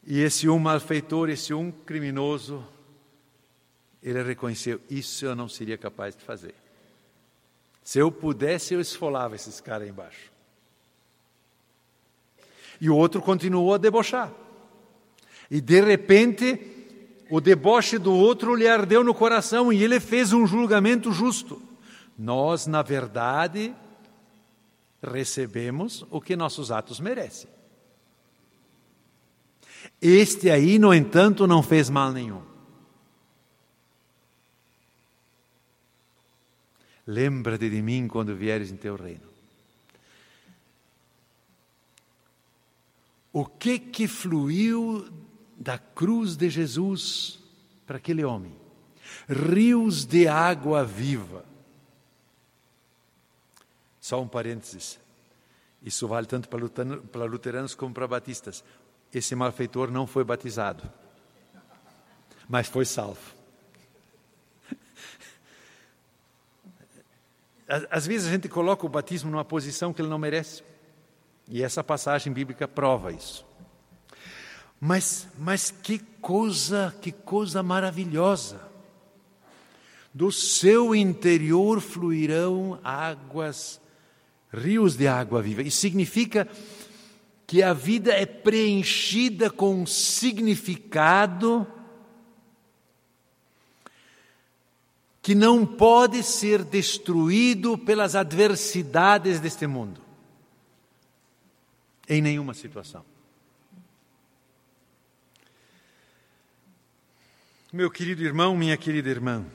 E 0.05 0.19
esse 0.19 0.49
um 0.49 0.59
malfeitor, 0.59 1.29
esse 1.29 1.53
um 1.53 1.71
criminoso, 1.71 2.67
ele 4.03 4.21
reconheceu: 4.23 4.81
isso 4.91 5.27
eu 5.27 5.37
não 5.37 5.47
seria 5.47 5.77
capaz 5.77 6.17
de 6.17 6.25
fazer. 6.25 6.55
Se 7.85 7.99
eu 7.99 8.11
pudesse, 8.11 8.73
eu 8.73 8.81
esfolava 8.81 9.37
esses 9.37 9.61
caras 9.61 9.88
embaixo. 9.88 10.33
E 12.81 12.88
o 12.88 12.97
outro 12.97 13.21
continuou 13.21 13.75
a 13.75 13.79
debochar. 13.79 14.33
E 15.51 15.61
de 15.61 15.81
repente, 15.83 16.72
o 17.33 17.40
deboche 17.40 17.97
do 17.97 18.12
outro 18.12 18.55
lhe 18.55 18.68
ardeu 18.68 19.03
no 19.03 19.14
coração 19.14 19.73
e 19.73 19.83
ele 19.83 19.99
fez 19.99 20.35
um 20.35 20.47
julgamento 20.47 21.11
justo. 21.11 21.62
Nós, 22.18 22.66
na 22.66 22.83
verdade, 22.83 23.75
recebemos 25.03 26.05
o 26.11 26.21
que 26.21 26.37
nossos 26.37 26.71
atos 26.71 27.01
merecem. 27.01 27.49
Este 29.99 30.51
aí, 30.51 30.79
no 30.79 30.92
entanto, 30.92 31.47
não 31.47 31.62
fez 31.62 31.88
mal 31.88 32.12
nenhum. 32.12 32.42
Lembra-te 37.07 37.71
de 37.71 37.81
mim 37.81 38.09
quando 38.09 38.37
vieres 38.37 38.71
em 38.71 38.77
teu 38.77 38.95
reino. 38.95 39.27
O 43.33 43.47
que 43.47 43.79
que 43.79 44.07
fluiu 44.07 45.23
da 45.62 45.79
cruz 45.79 46.34
de 46.37 46.51
Jesus 46.51 47.39
para 47.87 47.97
aquele 47.97 48.24
homem. 48.24 48.53
Rios 49.28 50.05
de 50.05 50.26
água 50.26 50.84
viva. 50.84 51.45
Só 54.01 54.20
um 54.20 54.26
parênteses. 54.26 54.99
Isso 55.80 56.09
vale 56.09 56.26
tanto 56.26 56.49
para 56.49 57.24
luteranos 57.24 57.76
como 57.76 57.95
para 57.95 58.09
batistas. 58.09 58.64
Esse 59.14 59.37
malfeitor 59.37 59.89
não 59.89 60.05
foi 60.05 60.24
batizado, 60.24 60.82
mas 62.49 62.66
foi 62.66 62.84
salvo. 62.84 63.20
Às 67.89 68.05
vezes 68.05 68.26
a 68.26 68.32
gente 68.32 68.49
coloca 68.49 68.84
o 68.84 68.89
batismo 68.89 69.30
numa 69.30 69.45
posição 69.45 69.93
que 69.93 70.03
ele 70.03 70.09
não 70.09 70.18
merece. 70.18 70.64
E 71.49 71.62
essa 71.62 71.84
passagem 71.84 72.32
bíblica 72.32 72.66
prova 72.66 73.12
isso. 73.12 73.47
Mas, 74.85 75.28
mas 75.39 75.70
que 75.70 76.01
coisa, 76.20 76.93
que 77.01 77.12
coisa 77.12 77.62
maravilhosa! 77.62 78.61
Do 80.12 80.33
seu 80.33 80.93
interior 80.93 81.80
fluirão 81.80 82.80
águas, 82.83 83.80
rios 84.53 84.97
de 84.97 85.07
água 85.07 85.41
viva. 85.41 85.62
Isso 85.62 85.78
significa 85.78 86.49
que 87.47 87.62
a 87.62 87.72
vida 87.72 88.12
é 88.12 88.26
preenchida 88.26 89.49
com 89.49 89.87
significado, 89.87 91.64
que 95.22 95.33
não 95.33 95.64
pode 95.64 96.24
ser 96.24 96.64
destruído 96.64 97.78
pelas 97.78 98.16
adversidades 98.16 99.39
deste 99.39 99.68
mundo. 99.68 100.01
Em 102.09 102.20
nenhuma 102.20 102.53
situação. 102.53 103.12
Meu 107.75 107.91
querido 107.91 108.23
irmão, 108.23 108.55
minha 108.55 108.77
querida 108.77 109.09
irmã, 109.09 109.47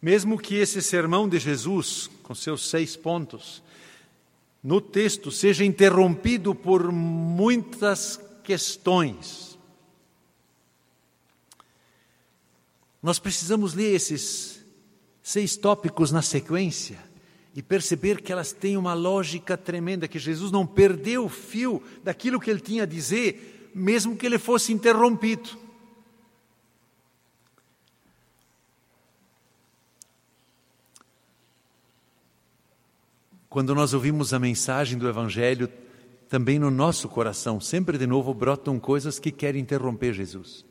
mesmo 0.00 0.38
que 0.38 0.54
esse 0.54 0.80
sermão 0.80 1.28
de 1.28 1.38
Jesus, 1.38 2.08
com 2.22 2.34
seus 2.34 2.70
seis 2.70 2.96
pontos, 2.96 3.62
no 4.64 4.80
texto 4.80 5.30
seja 5.30 5.62
interrompido 5.62 6.54
por 6.54 6.90
muitas 6.90 8.18
questões, 8.42 9.58
nós 13.02 13.18
precisamos 13.18 13.74
ler 13.74 13.94
esses 13.94 14.64
seis 15.22 15.58
tópicos 15.58 16.10
na 16.10 16.22
sequência 16.22 16.98
e 17.54 17.62
perceber 17.62 18.22
que 18.22 18.32
elas 18.32 18.50
têm 18.50 18.78
uma 18.78 18.94
lógica 18.94 19.58
tremenda, 19.58 20.08
que 20.08 20.18
Jesus 20.18 20.50
não 20.50 20.66
perdeu 20.66 21.26
o 21.26 21.28
fio 21.28 21.82
daquilo 22.02 22.40
que 22.40 22.48
ele 22.50 22.60
tinha 22.60 22.84
a 22.84 22.86
dizer, 22.86 23.59
mesmo 23.74 24.16
que 24.16 24.26
ele 24.26 24.38
fosse 24.38 24.72
interrompido. 24.72 25.58
Quando 33.48 33.74
nós 33.74 33.92
ouvimos 33.92 34.32
a 34.32 34.38
mensagem 34.38 34.96
do 34.96 35.08
Evangelho, 35.08 35.68
também 36.28 36.60
no 36.60 36.70
nosso 36.70 37.08
coração, 37.08 37.58
sempre 37.58 37.98
de 37.98 38.06
novo 38.06 38.32
brotam 38.32 38.78
coisas 38.78 39.18
que 39.18 39.32
querem 39.32 39.60
interromper 39.60 40.14
Jesus, 40.14 40.64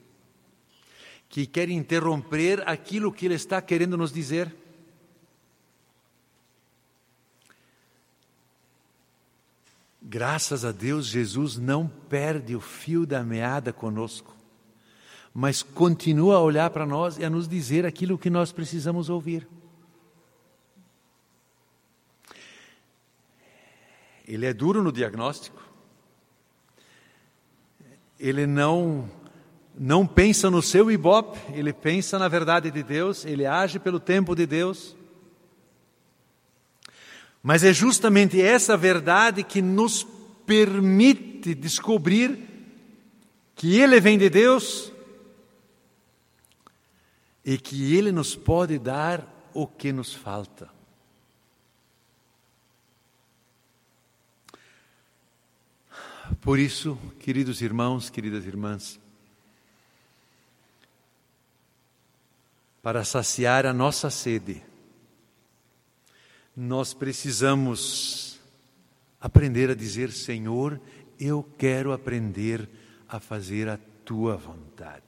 que 1.28 1.46
querem 1.46 1.78
interromper 1.78 2.64
aquilo 2.66 3.12
que 3.12 3.26
Ele 3.26 3.36
está 3.36 3.62
querendo 3.62 3.98
nos 3.98 4.14
dizer. 4.14 4.56
Graças 10.12 10.66
a 10.66 10.72
Deus, 10.72 11.06
Jesus 11.06 11.56
não 11.60 11.88
perde 11.88 12.56
o 12.56 12.60
fio 12.60 13.06
da 13.06 13.22
meada 13.22 13.72
conosco, 13.72 14.36
mas 15.32 15.62
continua 15.62 16.38
a 16.38 16.42
olhar 16.42 16.72
para 16.72 16.84
nós 16.84 17.20
e 17.20 17.24
a 17.24 17.30
nos 17.30 17.48
dizer 17.48 17.86
aquilo 17.86 18.18
que 18.18 18.28
nós 18.28 18.52
precisamos 18.52 19.08
ouvir. 19.08 19.48
Ele 24.28 24.48
é 24.48 24.54
duro 24.54 24.82
no 24.82 24.92
diagnóstico. 24.92 25.62
Ele 28.20 28.48
não 28.48 29.08
não 29.78 30.08
pensa 30.08 30.50
no 30.50 30.64
seu 30.64 30.90
ibope, 30.90 31.38
ele 31.54 31.72
pensa 31.72 32.18
na 32.18 32.28
verdade 32.28 32.72
de 32.72 32.82
Deus, 32.82 33.26
ele 33.26 33.46
age 33.46 33.78
pelo 33.78 34.00
tempo 34.00 34.36
de 34.36 34.48
Deus. 34.48 34.98
Mas 37.42 37.64
é 37.64 37.74
justamente 37.74 38.42
essa 38.42 38.76
verdade 38.76 39.44
que 39.44 39.62
nos 39.62 40.06
permite 40.46 41.56
descobrir 41.56 42.48
que 43.56 43.80
ele 43.80 44.00
vem 44.00 44.18
de 44.18 44.30
Deus 44.30 44.92
e 47.44 47.58
que 47.58 47.96
ele 47.96 48.12
nos 48.12 48.36
pode 48.36 48.78
dar 48.78 49.28
o 49.54 49.66
que 49.66 49.92
nos 49.92 50.14
falta. 50.14 50.70
Por 56.42 56.60
isso, 56.60 56.98
queridos 57.20 57.62
irmãos, 57.62 58.10
queridas 58.10 58.46
irmãs, 58.46 59.00
para 62.82 63.04
saciar 63.04 63.66
a 63.66 63.74
nossa 63.74 64.10
sede, 64.10 64.64
nós 66.62 66.94
precisamos 66.94 68.38
aprender 69.22 69.70
a 69.70 69.74
dizer: 69.74 70.12
Senhor, 70.12 70.80
eu 71.18 71.42
quero 71.58 71.94
aprender 71.94 72.68
a 73.08 73.18
fazer 73.18 73.70
a 73.70 73.80
tua 74.04 74.36
vontade. 74.36 75.04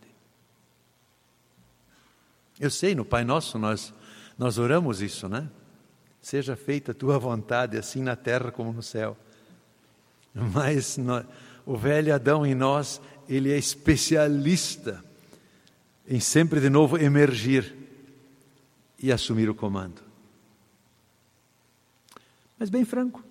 Eu 2.57 2.71
sei, 2.71 2.95
no 2.95 3.03
Pai 3.03 3.25
Nosso 3.25 3.59
nós, 3.59 3.93
nós 4.37 4.57
oramos 4.57 5.01
isso, 5.01 5.27
né? 5.27 5.49
Seja 6.21 6.55
feita 6.55 6.93
a 6.93 6.95
tua 6.95 7.19
vontade, 7.19 7.77
assim 7.77 8.01
na 8.01 8.15
terra 8.15 8.49
como 8.49 8.71
no 8.71 8.81
céu. 8.81 9.17
Mas 10.33 10.97
o 11.65 11.75
velho 11.75 12.15
Adão 12.15 12.45
em 12.45 12.55
nós, 12.55 13.01
ele 13.27 13.51
é 13.51 13.57
especialista 13.57 15.03
em 16.07 16.21
sempre 16.21 16.61
de 16.61 16.69
novo 16.69 16.97
emergir 16.97 17.75
e 18.97 19.11
assumir 19.11 19.49
o 19.49 19.55
comando. 19.55 20.10
Mas 22.61 22.69
bem 22.69 22.85
franco. 22.85 23.23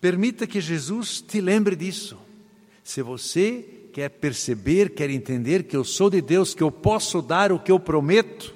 Permita 0.00 0.48
que 0.48 0.60
Jesus 0.60 1.20
te 1.20 1.40
lembre 1.40 1.76
disso. 1.76 2.18
Se 2.82 3.02
você 3.02 3.88
quer 3.92 4.08
perceber, 4.08 4.90
quer 4.90 5.10
entender 5.10 5.62
que 5.62 5.76
eu 5.76 5.84
sou 5.84 6.10
de 6.10 6.20
Deus, 6.20 6.52
que 6.52 6.62
eu 6.64 6.72
posso 6.72 7.22
dar 7.22 7.52
o 7.52 7.60
que 7.60 7.70
eu 7.70 7.78
prometo, 7.78 8.52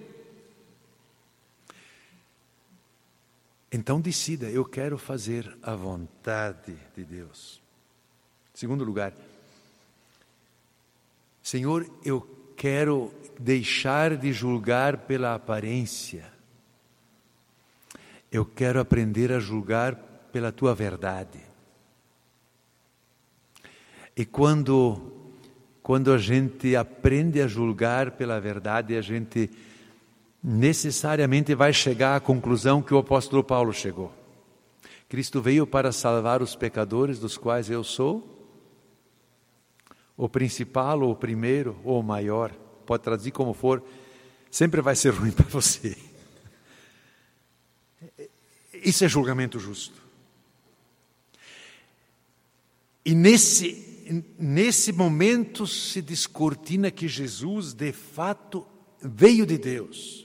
Então 3.71 4.01
decida, 4.01 4.49
eu 4.51 4.65
quero 4.65 4.97
fazer 4.97 5.57
a 5.61 5.75
vontade 5.75 6.77
de 6.97 7.05
Deus. 7.05 7.61
Segundo 8.55 8.85
lugar, 8.85 9.13
Senhor, 11.43 11.89
eu 12.05 12.21
quero 12.57 13.13
deixar 13.39 14.17
de 14.17 14.33
julgar 14.33 14.99
pela 14.99 15.35
aparência. 15.35 16.34
Eu 18.35 18.45
quero 18.45 18.81
aprender 18.81 19.31
a 19.31 19.39
julgar 19.39 19.95
pela 20.33 20.51
tua 20.51 20.75
verdade. 20.75 21.39
E 24.17 24.25
quando 24.25 25.13
quando 25.81 26.13
a 26.13 26.19
gente 26.19 26.75
aprende 26.75 27.41
a 27.41 27.47
julgar 27.47 28.11
pela 28.11 28.41
verdade, 28.41 28.97
a 28.97 29.01
gente 29.01 29.49
necessariamente 30.43 31.55
vai 31.55 31.73
chegar 31.73 32.17
à 32.17 32.21
conclusão 32.21 32.83
que 32.83 32.93
o 32.93 32.99
apóstolo 32.99 33.45
Paulo 33.45 33.73
chegou. 33.73 34.13
Cristo 35.09 35.41
veio 35.41 35.65
para 35.65 35.93
salvar 35.93 36.43
os 36.43 36.57
pecadores, 36.57 37.21
dos 37.21 37.39
quais 37.39 37.71
eu 37.71 37.85
sou 37.85 38.51
o 40.17 40.29
principal, 40.29 41.03
ou 41.03 41.13
o 41.13 41.17
primeiro, 41.17 41.77
ou 41.85 42.01
o 42.01 42.03
maior, 42.03 42.51
pode 42.85 43.05
traduzir 43.05 43.31
como 43.31 43.55
for, 43.55 43.81
sempre 44.51 44.81
vai 44.81 44.97
ser 44.97 45.11
ruim 45.11 45.31
para 45.33 45.47
você. 45.47 45.97
Isso 48.85 49.05
é 49.05 49.09
julgamento 49.09 49.59
justo. 49.59 50.03
E 53.05 53.15
nesse, 53.15 54.25
nesse 54.39 54.93
momento 54.93 55.67
se 55.67 56.03
descortina 56.03 56.91
que 56.91 57.09
Jesus, 57.09 57.73
de 57.73 57.93
fato, 57.93 58.67
veio 59.01 59.47
de 59.47 59.59
Deus 59.59 60.25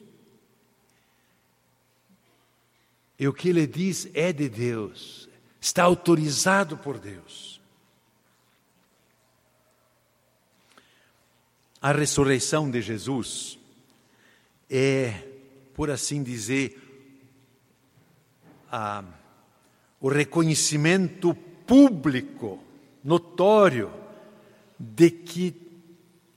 E 3.19 3.27
o 3.27 3.33
que 3.33 3.49
ele 3.49 3.67
diz 3.67 4.07
é 4.13 4.31
de 4.31 4.47
Deus, 4.47 5.27
está 5.59 5.83
autorizado 5.83 6.77
por 6.77 6.97
Deus. 6.97 7.59
A 11.81 11.91
ressurreição 11.91 12.71
de 12.71 12.81
Jesus 12.81 13.59
é, 14.69 15.27
por 15.73 15.91
assim 15.91 16.23
dizer, 16.23 16.88
a, 18.71 19.03
o 19.99 20.09
reconhecimento 20.09 21.33
público, 21.65 22.59
notório, 23.03 23.91
de 24.77 25.11
que 25.11 25.55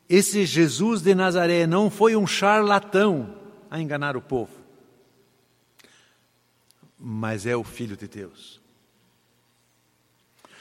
esse 0.08 0.44
Jesus 0.44 1.02
de 1.02 1.14
Nazaré 1.14 1.66
não 1.66 1.90
foi 1.90 2.16
um 2.16 2.26
charlatão 2.26 3.34
a 3.70 3.80
enganar 3.80 4.16
o 4.16 4.22
povo 4.22 4.62
mas 7.04 7.46
é 7.46 7.56
o 7.56 7.64
Filho 7.64 7.96
de 7.96 8.06
Deus. 8.06 8.60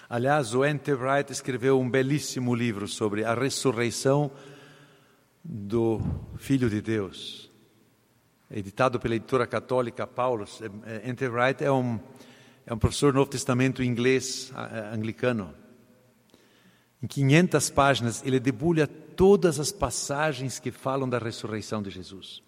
Aliás, 0.10 0.56
o 0.56 0.66
Ente 0.66 0.92
Wright 0.92 1.32
escreveu 1.32 1.80
um 1.80 1.88
belíssimo 1.88 2.56
livro 2.56 2.88
sobre 2.88 3.24
a 3.24 3.36
ressurreição 3.36 4.32
do 5.44 6.02
Filho 6.38 6.68
de 6.68 6.82
Deus, 6.82 7.51
editado 8.52 9.00
pela 9.00 9.16
editora 9.16 9.48
católica 9.48 10.06
Paulus. 10.06 10.62
Ente 11.06 11.28
Wright 11.28 11.64
é 11.64 11.72
um, 11.72 12.00
é 12.66 12.74
um 12.74 12.78
professor 12.78 13.12
do 13.12 13.20
Novo 13.20 13.30
Testamento 13.30 13.82
inglês 13.84 14.52
anglicano. 14.94 15.54
Em 17.02 17.08
500 17.08 17.70
páginas, 17.72 18.24
ele 18.24 18.40
debulha 18.40 18.86
todas 18.86 19.60
as 19.60 19.72
passagens 19.72 20.60
que 20.60 20.72
falam 20.72 21.10
da 21.10 21.18
ressurreição 21.18 21.82
de 21.82 21.90
Jesus. 21.90 22.44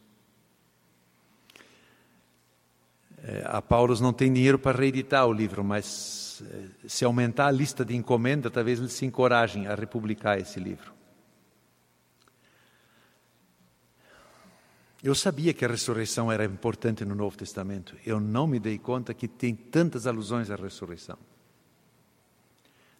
É, 3.26 3.42
a 3.46 3.62
Paulo 3.62 3.98
não 4.02 4.12
tem 4.12 4.32
dinheiro 4.32 4.60
para 4.60 4.78
reeditar 4.78 5.26
o 5.26 5.32
livro, 5.32 5.64
mas 5.64 6.44
é, 6.46 6.90
se 6.90 7.06
aumentar 7.06 7.48
a 7.48 7.52
lista 7.52 7.86
de 7.86 7.96
encomenda, 7.96 8.52
talvez 8.52 8.80
eles 8.80 8.92
se 8.92 9.06
encorajem 9.06 9.66
a 9.66 9.76
republicar 9.76 10.38
esse 10.38 10.60
livro. 10.60 10.94
Eu 15.04 15.14
sabia 15.14 15.54
que 15.54 15.66
a 15.66 15.68
ressurreição 15.68 16.32
era 16.32 16.46
importante 16.46 17.04
no 17.04 17.14
Novo 17.14 17.36
Testamento. 17.36 17.94
Eu 18.06 18.22
não 18.22 18.48
me 18.48 18.58
dei 18.58 18.80
conta 18.80 19.14
que 19.14 19.28
tem 19.28 19.54
tantas 19.54 20.08
alusões 20.08 20.50
à 20.50 20.56
ressurreição. 20.56 21.18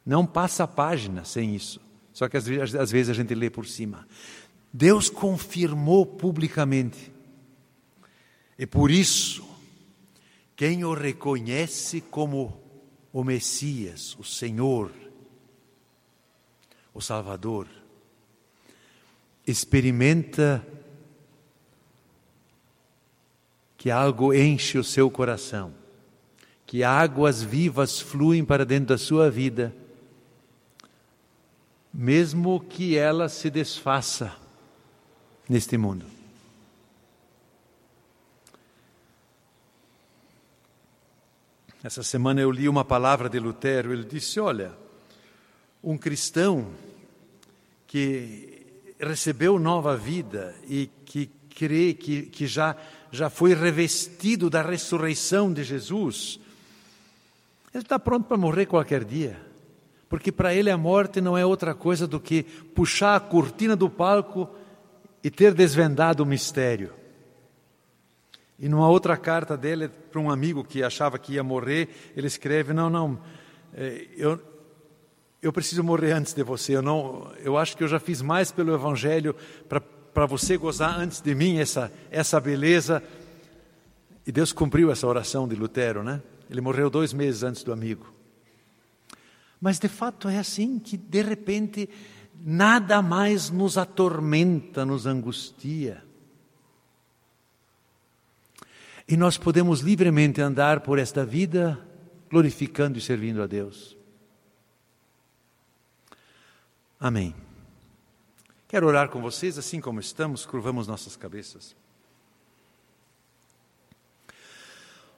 Não 0.06 0.26
passa 0.26 0.66
a 0.66 0.68
página 0.68 1.24
sem 1.24 1.56
isso. 1.56 1.80
Só 2.12 2.28
que 2.28 2.36
às 2.36 2.46
vezes 2.92 3.10
a 3.10 3.14
gente 3.14 3.34
lê 3.34 3.50
por 3.50 3.66
cima. 3.66 4.06
Deus 4.72 5.10
confirmou 5.10 6.06
publicamente. 6.06 7.10
E 8.60 8.68
por 8.68 8.92
isso, 8.92 9.48
quem 10.58 10.84
o 10.84 10.94
reconhece 10.94 12.02
como 12.02 12.62
o 13.14 13.24
Messias, 13.24 14.14
o 14.20 14.26
Senhor, 14.26 14.92
o 16.94 17.00
Salvador, 17.00 17.68
experimenta 19.48 20.66
que 23.84 23.92
algo 23.92 24.34
enche 24.34 24.78
o 24.78 24.84
seu 24.84 25.12
coração, 25.12 25.74
que 26.66 26.86
águas 26.86 27.44
vivas 27.44 28.00
fluem 28.00 28.46
para 28.46 28.66
dentro 28.66 28.96
da 28.96 28.98
sua 28.98 29.30
vida, 29.30 29.76
mesmo 31.94 32.62
que 32.62 32.96
ela 32.98 33.28
se 33.28 33.50
desfaça 33.50 34.38
neste 35.50 35.78
mundo. 35.78 36.06
Essa 41.84 42.04
semana 42.04 42.40
eu 42.40 42.52
li 42.52 42.70
uma 42.70 42.86
palavra 42.86 43.28
de 43.28 43.38
Lutero, 43.38 43.92
ele 43.92 44.06
disse: 44.06 44.40
Olha, 44.40 44.72
um 45.84 45.98
cristão 45.98 46.72
que 47.86 48.66
recebeu 48.98 49.60
nova 49.60 49.98
vida 49.98 50.56
e 50.70 50.90
que 51.04 51.30
crê 51.54 51.94
que, 51.94 52.24
que 52.24 52.48
já, 52.48 52.76
já 53.14 53.30
foi 53.30 53.54
revestido 53.54 54.50
da 54.50 54.64
ressurreição 54.64 55.54
de 55.54 55.64
Jesus, 55.64 56.40
ele 57.72 57.84
está 57.84 58.00
pronto 58.00 58.26
para 58.26 58.36
morrer 58.36 58.66
qualquer 58.66 59.04
dia. 59.04 59.40
Porque 60.10 60.32
para 60.32 60.52
ele 60.52 60.72
a 60.72 60.78
morte 60.78 61.22
não 61.22 61.38
é 61.38 61.46
outra 61.46 61.76
coisa 61.76 62.08
do 62.08 62.20
que 62.20 62.42
puxar 62.42 63.16
a 63.16 63.20
cortina 63.20 63.76
do 63.76 63.88
palco 63.88 64.50
e 65.24 65.30
ter 65.30 65.54
desvendado 65.54 66.24
o 66.24 66.26
mistério. 66.26 66.92
E 68.58 68.68
numa 68.68 68.90
outra 68.90 69.16
carta 69.16 69.56
dele, 69.56 69.90
para 69.90 70.20
um 70.20 70.32
amigo 70.32 70.64
que 70.64 70.82
achava 70.82 71.20
que 71.20 71.34
ia 71.34 71.44
morrer, 71.44 71.90
ele 72.18 72.26
escreve: 72.26 72.74
Não, 72.74 72.90
não, 72.90 73.20
é, 73.76 74.08
eu, 74.18 74.42
eu 75.40 75.54
preciso 75.54 75.84
morrer 75.84 76.14
antes 76.14 76.34
de 76.34 76.42
você. 76.42 76.76
Eu, 76.76 76.82
não, 76.82 77.32
eu 77.44 77.60
acho 77.60 77.78
que 77.78 77.84
eu 77.84 77.88
já 77.88 78.00
fiz 78.00 78.24
mais 78.24 78.52
pelo 78.52 78.74
Evangelho 78.74 79.36
para 80.14 80.26
você 80.26 80.58
gozar 80.58 81.00
antes 81.00 81.22
de 81.22 81.34
mim 81.34 81.58
essa, 81.58 81.92
essa 82.12 82.40
beleza. 82.40 83.02
E 84.26 84.32
Deus 84.32 84.54
cumpriu 84.54 84.92
essa 84.92 85.08
oração 85.08 85.48
de 85.48 85.56
Lutero, 85.56 86.04
né? 86.04 86.22
Ele 86.50 86.62
morreu 86.62 86.90
dois 86.90 87.14
meses 87.14 87.44
antes 87.44 87.64
do 87.64 87.74
amigo. 87.74 88.14
Mas 89.60 89.80
de 89.80 89.88
fato 89.88 90.28
é 90.28 90.38
assim 90.38 90.78
que, 90.78 90.98
de 90.98 91.22
repente, 91.22 91.90
nada 92.40 93.02
mais 93.02 93.50
nos 93.50 93.78
atormenta, 93.78 94.86
nos 94.86 95.06
angustia. 95.06 96.04
E 99.08 99.18
nós 99.18 99.38
podemos 99.38 99.80
livremente 99.82 100.42
andar 100.42 100.82
por 100.82 101.00
esta 101.00 101.26
vida 101.26 101.80
glorificando 102.30 102.98
e 102.98 103.02
servindo 103.02 103.42
a 103.42 103.48
Deus. 103.48 103.98
Amém. 107.00 107.36
Quero 108.74 108.88
orar 108.88 109.08
com 109.08 109.22
vocês, 109.22 109.60
assim 109.60 109.80
como 109.80 110.00
estamos, 110.00 110.48
curvamos 110.48 110.88
nossas 110.88 111.16
cabeças. 111.16 111.76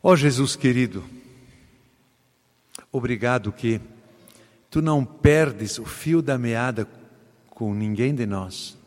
Ó 0.03 0.11
oh, 0.11 0.15
Jesus 0.17 0.57
querido, 0.57 1.01
obrigado 2.91 3.53
que 3.53 3.79
tu 4.69 4.81
não 4.81 5.05
perdes 5.05 5.79
o 5.79 5.85
fio 5.85 6.21
da 6.21 6.37
meada 6.37 6.85
com 7.49 7.73
ninguém 7.73 8.13
de 8.13 8.25
nós 8.25 8.77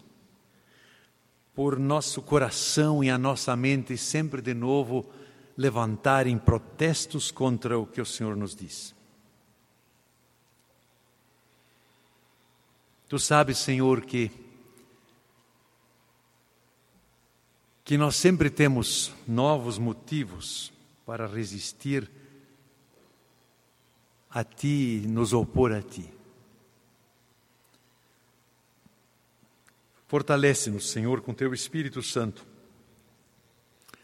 por 1.54 1.78
nosso 1.78 2.20
coração 2.20 3.02
e 3.02 3.08
a 3.08 3.16
nossa 3.16 3.56
mente 3.56 3.96
sempre 3.96 4.42
de 4.42 4.52
novo 4.52 5.08
levantarem 5.56 6.36
protestos 6.36 7.30
contra 7.30 7.78
o 7.78 7.86
que 7.86 8.02
o 8.02 8.06
Senhor 8.06 8.36
nos 8.36 8.54
diz. 8.54 8.94
Tu 13.08 13.18
sabes, 13.18 13.56
Senhor, 13.56 14.02
que 14.02 14.46
que 17.88 17.96
nós 17.96 18.16
sempre 18.16 18.50
temos 18.50 19.14
novos 19.26 19.78
motivos 19.78 20.70
para 21.06 21.26
resistir 21.26 22.06
a 24.28 24.44
ti, 24.44 25.04
nos 25.08 25.32
opor 25.32 25.72
a 25.72 25.80
ti. 25.80 26.06
Fortalece-nos, 30.06 30.90
Senhor, 30.90 31.22
com 31.22 31.32
teu 31.32 31.54
Espírito 31.54 32.02
Santo, 32.02 32.46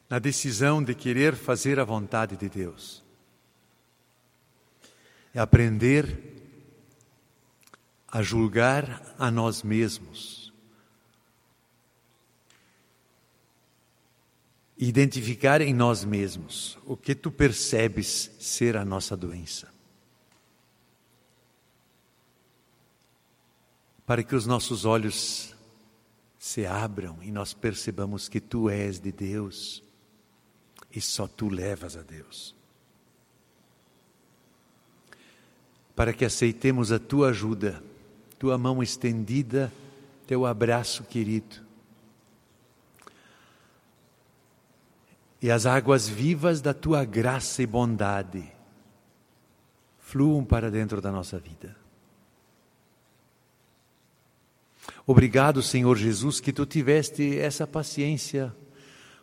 na 0.09 0.19
decisão 0.19 0.83
de 0.83 0.95
querer 0.95 1.37
fazer 1.37 1.79
a 1.79 1.85
vontade 1.85 2.39
de 2.39 2.49
Deus. 2.49 3.05
É 5.35 5.41
aprender 5.41 6.41
a 8.09 8.23
julgar 8.23 9.15
a 9.19 9.31
nós 9.31 9.63
mesmos. 9.63 10.44
Identificar 14.87 15.63
em 15.63 15.73
nós 15.73 16.05
mesmos 16.05 16.77
o 16.85 16.95
que 16.95 17.15
tu 17.15 17.31
percebes 17.31 18.31
ser 18.39 18.77
a 18.77 18.85
nossa 18.85 19.17
doença. 19.17 19.73
Para 24.05 24.23
que 24.23 24.35
os 24.35 24.45
nossos 24.45 24.85
olhos 24.85 25.55
se 26.39 26.67
abram 26.67 27.17
e 27.23 27.31
nós 27.33 27.55
percebamos 27.55 28.29
que 28.29 28.39
tu 28.41 28.69
és 28.69 29.01
de 29.01 29.11
Deus 29.11 29.83
e 30.95 31.01
só 31.01 31.27
tu 31.27 31.49
levas 31.49 31.97
a 31.97 32.03
Deus. 32.03 32.55
Para 35.97 36.13
que 36.13 36.27
aceitemos 36.27 36.93
a 36.93 36.99
tua 36.99 37.31
ajuda, 37.31 37.83
tua 38.39 38.59
mão 38.59 38.83
estendida, 38.83 39.73
teu 40.27 40.45
abraço 40.45 41.05
querido. 41.05 41.64
E 45.45 45.51
as 45.51 45.67
águas 45.67 46.09
vivas 46.09 46.63
da 46.63 46.73
tua 46.73 47.05
graça 47.05 47.63
e 47.63 47.67
bondade 47.67 48.51
fluam 49.99 50.43
para 50.43 50.71
dentro 50.71 51.03
da 51.03 51.13
nossa 51.13 51.39
vida. 51.39 51.77
Obrigado, 55.07 55.61
Senhor 55.61 55.99
Jesus, 55.99 56.41
que 56.41 56.51
tu 56.51 56.65
tiveste 56.65 57.39
essa 57.39 57.67
paciência 57.67 58.57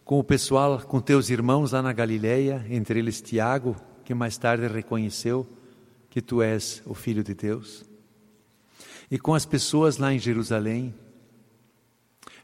com 0.05 0.19
o 0.19 0.24
pessoal, 0.24 0.80
com 0.82 1.01
teus 1.01 1.32
irmãos 1.32 1.72
lá 1.72 1.82
na 1.82 1.91
Galileia, 1.91 2.63
entre 2.69 2.99
eles 2.99 3.19
Tiago, 3.19 3.76
que 4.05 4.13
mais 4.13 4.38
tarde 4.38 4.67
reconheceu 4.67 5.47
que 6.07 6.22
tu 6.22 6.39
és 6.43 6.84
o 6.86 6.93
Filho 6.93 7.24
de 7.24 7.34
Deus, 7.34 7.84
e 9.09 9.17
com 9.17 9.34
as 9.34 9.43
pessoas 9.47 9.97
lá 9.97 10.13
em 10.13 10.19
Jerusalém, 10.19 10.93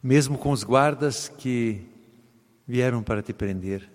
mesmo 0.01 0.35
com 0.35 0.49
os 0.49 0.63
guardas 0.63 1.29
que 1.29 1.95
vieram 2.67 3.01
para 3.01 3.23
te 3.23 3.31
prender. 3.31 3.89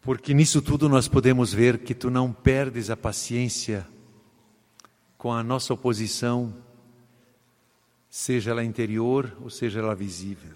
Porque 0.00 0.32
nisso 0.32 0.62
tudo 0.62 0.88
nós 0.88 1.08
podemos 1.08 1.52
ver 1.52 1.78
que 1.78 1.94
tu 1.94 2.08
não 2.08 2.32
perdes 2.32 2.90
a 2.90 2.96
paciência 2.96 3.86
com 5.18 5.32
a 5.32 5.42
nossa 5.42 5.74
oposição, 5.74 6.54
seja 8.08 8.52
ela 8.52 8.64
interior 8.64 9.36
ou 9.40 9.50
seja 9.50 9.80
ela 9.80 9.94
visível. 9.94 10.54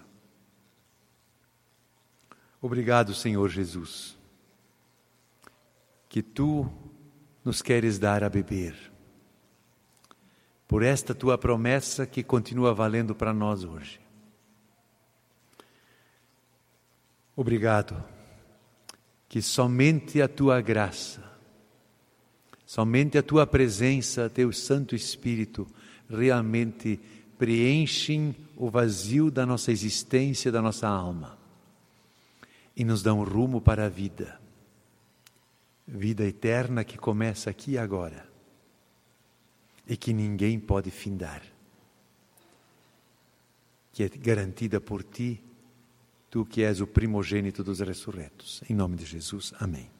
Obrigado, 2.61 3.13
Senhor 3.13 3.49
Jesus, 3.49 4.17
que 6.07 6.21
tu 6.21 6.71
nos 7.43 7.61
queres 7.61 7.99
dar 7.99 8.23
a 8.23 8.29
beber, 8.29 8.91
por 10.67 10.83
esta 10.83 11.13
tua 11.13 11.37
promessa 11.37 12.05
que 12.05 12.23
continua 12.23 12.73
valendo 12.73 13.13
para 13.13 13.33
nós 13.33 13.63
hoje. 13.63 13.99
Obrigado, 17.35 18.03
que 19.27 19.41
somente 19.41 20.21
a 20.21 20.27
tua 20.27 20.61
graça 20.61 21.31
Somente 22.71 23.17
a 23.17 23.21
tua 23.21 23.45
presença, 23.45 24.29
teu 24.29 24.49
Santo 24.53 24.95
Espírito, 24.95 25.67
realmente 26.09 26.97
preenchem 27.37 28.33
o 28.55 28.69
vazio 28.69 29.29
da 29.29 29.45
nossa 29.45 29.73
existência, 29.73 30.49
da 30.53 30.61
nossa 30.61 30.87
alma 30.87 31.37
e 32.73 32.85
nos 32.85 33.03
dão 33.03 33.25
rumo 33.25 33.59
para 33.59 33.87
a 33.87 33.89
vida. 33.89 34.39
Vida 35.85 36.23
eterna 36.23 36.85
que 36.85 36.97
começa 36.97 37.49
aqui 37.49 37.71
e 37.71 37.77
agora 37.77 38.25
e 39.85 39.97
que 39.97 40.13
ninguém 40.13 40.57
pode 40.57 40.89
findar. 40.91 41.43
que 43.91 44.01
é 44.01 44.07
garantida 44.07 44.79
por 44.79 45.03
ti, 45.03 45.43
tu 46.31 46.45
que 46.45 46.63
és 46.63 46.79
o 46.79 46.87
primogênito 46.87 47.63
dos 47.63 47.81
ressurretos. 47.81 48.63
Em 48.69 48.73
nome 48.73 48.95
de 48.95 49.05
Jesus, 49.05 49.53
amém. 49.59 49.91